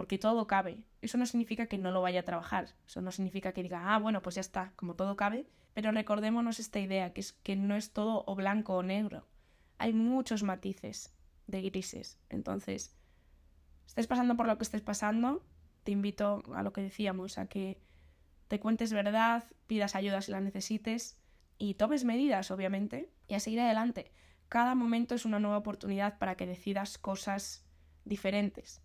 porque 0.00 0.16
todo 0.16 0.46
cabe. 0.46 0.82
Eso 1.02 1.18
no 1.18 1.26
significa 1.26 1.66
que 1.66 1.76
no 1.76 1.90
lo 1.90 2.00
vaya 2.00 2.20
a 2.20 2.22
trabajar, 2.22 2.74
eso 2.86 3.02
no 3.02 3.12
significa 3.12 3.52
que 3.52 3.62
diga, 3.62 3.94
ah, 3.94 3.98
bueno, 3.98 4.22
pues 4.22 4.36
ya 4.36 4.40
está, 4.40 4.72
como 4.74 4.94
todo 4.94 5.14
cabe, 5.14 5.44
pero 5.74 5.92
recordémonos 5.92 6.58
esta 6.58 6.80
idea, 6.80 7.12
que 7.12 7.20
es 7.20 7.34
que 7.34 7.54
no 7.54 7.76
es 7.76 7.92
todo 7.92 8.24
o 8.26 8.34
blanco 8.34 8.76
o 8.76 8.82
negro, 8.82 9.26
hay 9.76 9.92
muchos 9.92 10.42
matices 10.42 11.12
de 11.48 11.60
grises. 11.60 12.18
Entonces, 12.30 12.96
estés 13.86 14.06
pasando 14.06 14.38
por 14.38 14.46
lo 14.46 14.56
que 14.56 14.64
estés 14.64 14.80
pasando, 14.80 15.44
te 15.84 15.92
invito 15.92 16.44
a 16.54 16.62
lo 16.62 16.72
que 16.72 16.80
decíamos, 16.80 17.36
a 17.36 17.44
que 17.44 17.78
te 18.48 18.58
cuentes 18.58 18.94
verdad, 18.94 19.44
pidas 19.66 19.94
ayuda 19.94 20.22
si 20.22 20.32
la 20.32 20.40
necesites 20.40 21.18
y 21.58 21.74
tomes 21.74 22.04
medidas, 22.04 22.50
obviamente, 22.50 23.10
y 23.28 23.34
a 23.34 23.40
seguir 23.40 23.60
adelante. 23.60 24.12
Cada 24.48 24.74
momento 24.74 25.14
es 25.14 25.26
una 25.26 25.40
nueva 25.40 25.58
oportunidad 25.58 26.16
para 26.16 26.36
que 26.36 26.46
decidas 26.46 26.96
cosas 26.96 27.66
diferentes. 28.06 28.80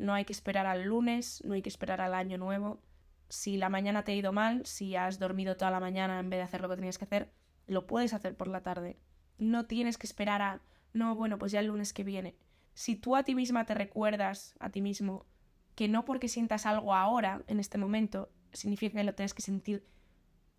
No 0.00 0.14
hay 0.14 0.24
que 0.24 0.32
esperar 0.32 0.64
al 0.64 0.84
lunes, 0.84 1.42
no 1.44 1.52
hay 1.52 1.60
que 1.60 1.68
esperar 1.68 2.00
al 2.00 2.14
año 2.14 2.38
nuevo. 2.38 2.80
Si 3.28 3.58
la 3.58 3.68
mañana 3.68 4.02
te 4.02 4.12
ha 4.12 4.14
ido 4.14 4.32
mal, 4.32 4.64
si 4.64 4.96
has 4.96 5.18
dormido 5.18 5.58
toda 5.58 5.70
la 5.70 5.78
mañana 5.78 6.18
en 6.18 6.30
vez 6.30 6.38
de 6.38 6.44
hacer 6.44 6.62
lo 6.62 6.70
que 6.70 6.76
tenías 6.76 6.96
que 6.96 7.04
hacer, 7.04 7.30
lo 7.66 7.86
puedes 7.86 8.14
hacer 8.14 8.34
por 8.34 8.48
la 8.48 8.62
tarde. 8.62 8.98
No 9.36 9.66
tienes 9.66 9.98
que 9.98 10.06
esperar 10.06 10.40
a, 10.40 10.62
no, 10.94 11.14
bueno, 11.14 11.36
pues 11.36 11.52
ya 11.52 11.60
el 11.60 11.66
lunes 11.66 11.92
que 11.92 12.02
viene. 12.02 12.34
Si 12.72 12.96
tú 12.96 13.14
a 13.14 13.24
ti 13.24 13.34
misma 13.34 13.66
te 13.66 13.74
recuerdas, 13.74 14.54
a 14.58 14.70
ti 14.70 14.80
mismo, 14.80 15.26
que 15.74 15.86
no 15.86 16.06
porque 16.06 16.28
sientas 16.28 16.64
algo 16.64 16.94
ahora, 16.94 17.42
en 17.46 17.60
este 17.60 17.76
momento, 17.76 18.32
significa 18.54 18.96
que 18.96 19.04
lo 19.04 19.14
tienes 19.14 19.34
que 19.34 19.42
sentir 19.42 19.86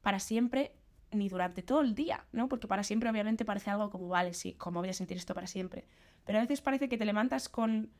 para 0.01 0.19
siempre 0.19 0.75
ni 1.11 1.29
durante 1.29 1.63
todo 1.63 1.81
el 1.81 1.95
día, 1.95 2.27
¿no? 2.31 2.47
Porque 2.47 2.67
para 2.67 2.83
siempre 2.83 3.09
obviamente 3.09 3.43
parece 3.43 3.71
algo 3.71 3.89
como, 3.89 4.07
vale, 4.07 4.35
sí, 4.35 4.53
como 4.53 4.81
voy 4.81 4.89
a 4.89 4.93
sentir 4.93 5.17
esto 5.17 5.33
para 5.33 5.47
siempre. 5.47 5.87
Pero 6.25 6.37
a 6.37 6.41
veces 6.41 6.61
parece 6.61 6.87
que 6.89 6.99
te 6.99 7.05
levantas 7.05 7.49
con 7.49 7.91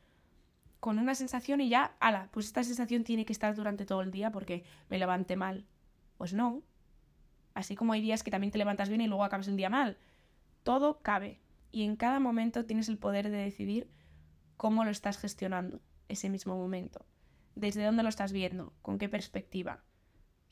con 0.82 0.98
una 0.98 1.14
sensación 1.14 1.60
y 1.60 1.68
ya, 1.68 1.94
ala, 2.00 2.28
pues 2.32 2.46
esta 2.46 2.64
sensación 2.64 3.04
tiene 3.04 3.24
que 3.24 3.32
estar 3.32 3.54
durante 3.54 3.86
todo 3.86 4.00
el 4.00 4.10
día 4.10 4.32
porque 4.32 4.64
me 4.88 4.98
levanté 4.98 5.36
mal. 5.36 5.64
Pues 6.18 6.34
no. 6.34 6.60
Así 7.54 7.76
como 7.76 7.92
hay 7.92 8.00
días 8.00 8.24
que 8.24 8.32
también 8.32 8.50
te 8.50 8.58
levantas 8.58 8.88
bien 8.88 9.00
y 9.00 9.06
luego 9.06 9.22
acabas 9.22 9.46
el 9.46 9.56
día 9.56 9.70
mal. 9.70 9.96
Todo 10.64 11.00
cabe. 11.00 11.40
Y 11.70 11.84
en 11.84 11.94
cada 11.94 12.18
momento 12.18 12.64
tienes 12.64 12.88
el 12.88 12.98
poder 12.98 13.30
de 13.30 13.36
decidir 13.36 13.92
cómo 14.56 14.82
lo 14.82 14.90
estás 14.90 15.18
gestionando 15.18 15.80
ese 16.08 16.28
mismo 16.28 16.56
momento. 16.56 17.06
Desde 17.54 17.84
dónde 17.84 18.02
lo 18.02 18.08
estás 18.08 18.32
viendo, 18.32 18.72
con 18.82 18.98
qué 18.98 19.08
perspectiva. 19.08 19.84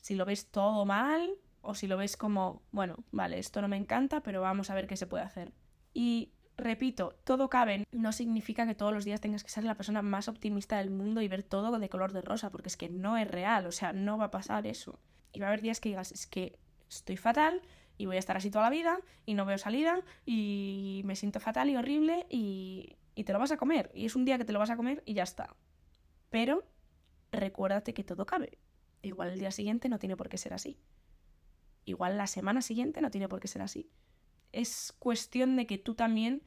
Si 0.01 0.15
lo 0.15 0.27
ves 0.27 0.53
todo 0.53 0.87
mal 0.87 1.29
o 1.61 1.75
si 1.75 1.89
lo 1.89 1.97
ves 1.97 2.17
como, 2.17 2.63
bueno, 2.71 3.03
vale, 3.11 3.41
esto 3.41 3.61
no 3.63 3.67
me 3.67 3.79
encanta, 3.79 4.23
pero 4.23 4.43
vamos 4.43 4.71
a 4.71 4.75
ver 4.75 4.87
qué 4.87 4.97
se 4.97 5.09
puede 5.09 5.25
hacer. 5.25 5.53
Y 5.93 6.31
repito, 6.61 7.17
todo 7.25 7.49
cabe. 7.49 7.87
No 7.93 8.13
significa 8.13 8.67
que 8.67 8.75
todos 8.75 8.93
los 8.93 9.05
días 9.05 9.21
tengas 9.21 9.45
que 9.45 9.51
ser 9.51 9.65
la 9.65 9.75
persona 9.75 10.03
más 10.03 10.29
optimista 10.29 10.79
del 10.79 10.91
mundo 10.91 11.21
y 11.21 11.29
ver 11.29 11.43
todo 11.43 11.79
de 11.79 11.89
color 11.89 12.13
de 12.13 12.23
rosa, 12.23 12.51
porque 12.51 12.69
es 12.69 12.77
que 12.77 12.89
no 12.89 13.17
es 13.17 13.29
real, 13.29 13.67
o 13.67 13.73
sea, 13.73 13.93
no 13.93 14.19
va 14.19 14.27
a 14.27 14.31
pasar 14.31 14.67
eso. 14.67 14.99
Y 15.33 15.41
va 15.41 15.47
a 15.47 15.49
haber 15.49 15.63
días 15.63 15.81
que 15.81 15.91
digas, 15.91 16.13
es 16.13 16.27
que 16.27 16.59
estoy 16.89 17.17
fatal 17.17 17.63
y 17.99 18.07
voy 18.07 18.17
a 18.17 18.19
estar 18.19 18.37
así 18.37 18.51
toda 18.51 18.65
la 18.65 18.71
vida 18.71 19.01
y 19.27 19.35
no 19.35 19.45
veo 19.45 19.59
salida 19.59 20.03
y 20.25 21.03
me 21.05 21.17
siento 21.17 21.41
fatal 21.41 21.69
y 21.71 21.77
horrible 21.77 22.27
y, 22.31 22.97
y 23.15 23.25
te 23.25 23.33
lo 23.33 23.39
vas 23.39 23.53
a 23.53 23.57
comer. 23.57 23.91
Y 23.95 24.07
es 24.07 24.17
un 24.17 24.25
día 24.25 24.39
que 24.39 24.45
te 24.45 24.53
lo 24.53 24.59
vas 24.59 24.71
a 24.71 24.77
comer 24.77 25.03
y 25.07 25.15
ya 25.15 25.23
está. 25.23 25.55
Pero 26.31 26.65
recuérdate 27.33 27.95
que 27.95 28.05
todo 28.05 28.27
cabe. 28.27 28.59
Igual 29.03 29.31
el 29.31 29.39
día 29.39 29.51
siguiente 29.51 29.89
no 29.89 29.99
tiene 29.99 30.17
por 30.17 30.29
qué 30.29 30.39
ser 30.39 30.55
así. 30.55 30.79
Igual 31.85 32.17
la 32.17 32.27
semana 32.27 32.63
siguiente 32.63 33.01
no 33.01 33.11
tiene 33.11 33.29
por 33.29 33.41
qué 33.41 33.49
ser 33.49 33.63
así 33.63 33.91
es 34.53 34.95
cuestión 34.99 35.57
de 35.57 35.67
que 35.67 35.79
tú 35.79 35.95
también 35.95 36.43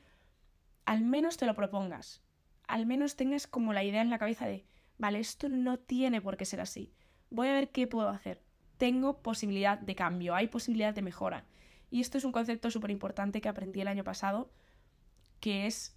al 0.85 1.01
menos 1.01 1.37
te 1.37 1.45
lo 1.45 1.55
propongas. 1.55 2.21
Al 2.67 2.85
menos 2.85 3.15
tengas 3.15 3.47
como 3.47 3.73
la 3.73 3.83
idea 3.83 4.01
en 4.01 4.09
la 4.09 4.19
cabeza 4.19 4.45
de, 4.45 4.65
vale, 4.97 5.19
esto 5.19 5.49
no 5.49 5.77
tiene 5.79 6.21
por 6.21 6.37
qué 6.37 6.45
ser 6.45 6.61
así. 6.61 6.93
Voy 7.29 7.47
a 7.47 7.53
ver 7.53 7.71
qué 7.71 7.87
puedo 7.87 8.09
hacer. 8.09 8.41
Tengo 8.77 9.21
posibilidad 9.21 9.77
de 9.77 9.95
cambio, 9.95 10.35
hay 10.35 10.47
posibilidad 10.47 10.93
de 10.93 11.01
mejora. 11.01 11.45
Y 11.89 12.01
esto 12.01 12.17
es 12.17 12.25
un 12.25 12.31
concepto 12.31 12.71
súper 12.71 12.91
importante 12.91 13.39
que 13.39 13.49
aprendí 13.49 13.81
el 13.81 13.87
año 13.87 14.03
pasado, 14.03 14.51
que 15.39 15.67
es 15.67 15.95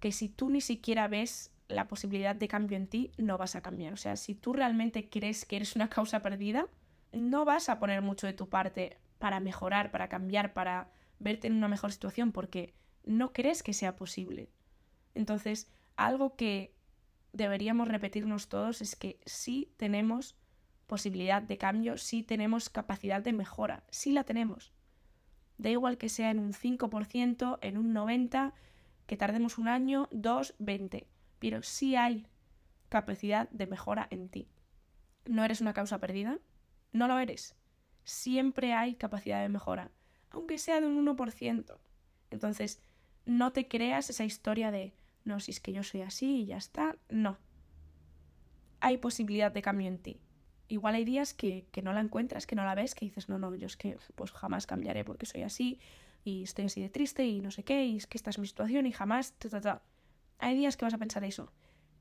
que 0.00 0.12
si 0.12 0.28
tú 0.28 0.50
ni 0.50 0.60
siquiera 0.60 1.08
ves 1.08 1.50
la 1.68 1.88
posibilidad 1.88 2.36
de 2.36 2.48
cambio 2.48 2.76
en 2.76 2.86
ti, 2.86 3.10
no 3.16 3.38
vas 3.38 3.56
a 3.56 3.62
cambiar. 3.62 3.92
O 3.92 3.96
sea, 3.96 4.16
si 4.16 4.34
tú 4.34 4.52
realmente 4.52 5.08
crees 5.08 5.44
que 5.44 5.56
eres 5.56 5.76
una 5.76 5.88
causa 5.88 6.22
perdida, 6.22 6.66
no 7.12 7.44
vas 7.44 7.68
a 7.68 7.78
poner 7.78 8.02
mucho 8.02 8.26
de 8.26 8.32
tu 8.32 8.48
parte 8.48 8.98
para 9.18 9.40
mejorar, 9.40 9.90
para 9.90 10.08
cambiar, 10.08 10.52
para 10.52 10.90
verte 11.18 11.46
en 11.46 11.54
una 11.54 11.68
mejor 11.68 11.92
situación 11.92 12.32
porque 12.32 12.74
no 13.04 13.32
crees 13.32 13.62
que 13.62 13.72
sea 13.72 13.96
posible. 13.96 14.50
Entonces, 15.14 15.68
algo 15.96 16.36
que 16.36 16.74
deberíamos 17.32 17.88
repetirnos 17.88 18.48
todos 18.48 18.80
es 18.80 18.96
que 18.96 19.20
sí 19.26 19.72
tenemos 19.76 20.36
posibilidad 20.86 21.42
de 21.42 21.58
cambio, 21.58 21.98
sí 21.98 22.22
tenemos 22.22 22.68
capacidad 22.70 23.22
de 23.22 23.32
mejora, 23.32 23.84
sí 23.90 24.12
la 24.12 24.24
tenemos. 24.24 24.72
Da 25.58 25.70
igual 25.70 25.98
que 25.98 26.08
sea 26.08 26.30
en 26.30 26.38
un 26.38 26.52
5%, 26.52 27.58
en 27.62 27.78
un 27.78 27.94
90%, 27.94 28.52
que 29.06 29.16
tardemos 29.16 29.58
un 29.58 29.68
año, 29.68 30.08
dos, 30.12 30.54
20, 30.58 31.06
pero 31.38 31.62
sí 31.62 31.94
hay 31.94 32.26
capacidad 32.88 33.50
de 33.50 33.66
mejora 33.66 34.08
en 34.10 34.28
ti. 34.28 34.48
No 35.26 35.44
eres 35.44 35.60
una 35.60 35.74
causa 35.74 35.98
perdida, 35.98 36.38
no 36.92 37.06
lo 37.06 37.18
eres. 37.18 37.54
Siempre 38.04 38.72
hay 38.72 38.94
capacidad 38.94 39.42
de 39.42 39.48
mejora 39.48 39.90
aunque 40.34 40.58
sea 40.58 40.80
de 40.80 40.86
un 40.86 41.06
1%. 41.06 41.78
Entonces, 42.30 42.80
no 43.24 43.52
te 43.52 43.68
creas 43.68 44.10
esa 44.10 44.24
historia 44.24 44.70
de, 44.70 44.92
no, 45.24 45.40
si 45.40 45.52
es 45.52 45.60
que 45.60 45.72
yo 45.72 45.82
soy 45.82 46.02
así 46.02 46.42
y 46.42 46.46
ya 46.46 46.56
está. 46.56 46.96
No. 47.08 47.38
Hay 48.80 48.98
posibilidad 48.98 49.52
de 49.52 49.62
cambio 49.62 49.88
en 49.88 49.98
ti. 49.98 50.20
igual 50.68 50.94
hay 50.94 51.04
días 51.04 51.34
que, 51.34 51.66
que, 51.70 51.82
no 51.82 51.92
la 51.92 52.00
encuentras, 52.00 52.46
que 52.46 52.56
no 52.56 52.64
la 52.64 52.74
ves, 52.74 52.94
que 52.94 53.06
dices, 53.06 53.28
no, 53.28 53.38
no, 53.38 53.54
yo 53.54 53.66
es 53.66 53.76
que 53.76 53.96
pues 54.14 54.32
jamás 54.32 54.66
cambiaré 54.66 55.04
porque 55.04 55.26
soy 55.26 55.42
así 55.42 55.78
y 56.24 56.42
estoy 56.42 56.66
así 56.66 56.80
de 56.80 56.88
triste 56.88 57.24
y 57.26 57.40
no 57.40 57.50
sé 57.50 57.64
qué, 57.64 57.84
y 57.84 57.96
es 57.96 58.06
que 58.06 58.18
esta 58.18 58.30
es 58.30 58.38
mi 58.38 58.46
situación 58.46 58.86
y 58.86 58.92
jamás, 58.92 59.32
ta, 59.34 59.48
ta, 59.48 59.60
ta. 59.60 59.82
Hay 60.38 60.56
días 60.56 60.76
que 60.76 60.84
vas 60.84 60.94
a 60.94 60.98
pensar 60.98 61.22
eso, 61.22 61.52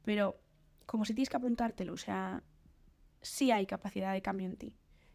pero 0.03 0.39
como 0.85 1.05
si 1.05 1.13
tienes 1.13 1.29
que 1.29 1.37
apuntártelo, 1.37 1.93
o 1.93 1.97
sea, 1.97 2.41
sí 3.21 3.51
hay 3.51 3.65
capacidad 3.65 4.13
de 4.13 4.21
cambio 4.21 4.47
en 4.47 4.55
ti. 4.55 4.73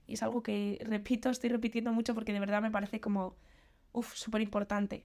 Y 0.08 0.14
es 0.14 0.22
algo 0.22 0.42
que, 0.42 0.78
repito, 0.80 1.28
estoy 1.28 1.50
repitiendo 1.50 1.92
mucho 1.92 2.14
porque 2.14 2.32
de 2.32 2.40
verdad 2.40 2.62
me 2.62 2.70
parece 2.70 2.98
como, 2.98 3.36
uff, 3.92 4.14
súper 4.14 4.40
importante. 4.40 5.04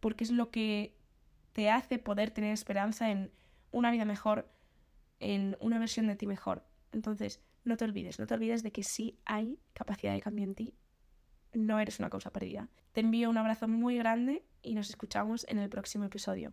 Porque 0.00 0.24
es 0.24 0.32
lo 0.32 0.50
que 0.50 0.96
te 1.52 1.70
hace 1.70 1.98
poder 1.98 2.32
tener 2.32 2.52
esperanza 2.52 3.12
en 3.12 3.30
una 3.70 3.92
vida 3.92 4.04
mejor, 4.04 4.50
en 5.20 5.56
una 5.60 5.78
versión 5.78 6.08
de 6.08 6.16
ti 6.16 6.26
mejor. 6.26 6.66
Entonces, 6.90 7.40
no 7.62 7.76
te 7.76 7.84
olvides, 7.84 8.18
no 8.18 8.26
te 8.26 8.34
olvides 8.34 8.64
de 8.64 8.72
que 8.72 8.82
sí 8.82 9.16
hay 9.24 9.60
capacidad 9.72 10.12
de 10.12 10.20
cambio 10.20 10.44
en 10.44 10.56
ti. 10.56 10.74
No 11.52 11.78
eres 11.78 12.00
una 12.00 12.10
causa 12.10 12.32
perdida. 12.32 12.68
Te 12.92 13.00
envío 13.00 13.30
un 13.30 13.38
abrazo 13.38 13.68
muy 13.68 13.96
grande 13.96 14.44
y 14.60 14.74
nos 14.74 14.90
escuchamos 14.90 15.46
en 15.48 15.58
el 15.58 15.70
próximo 15.70 16.04
episodio. 16.04 16.52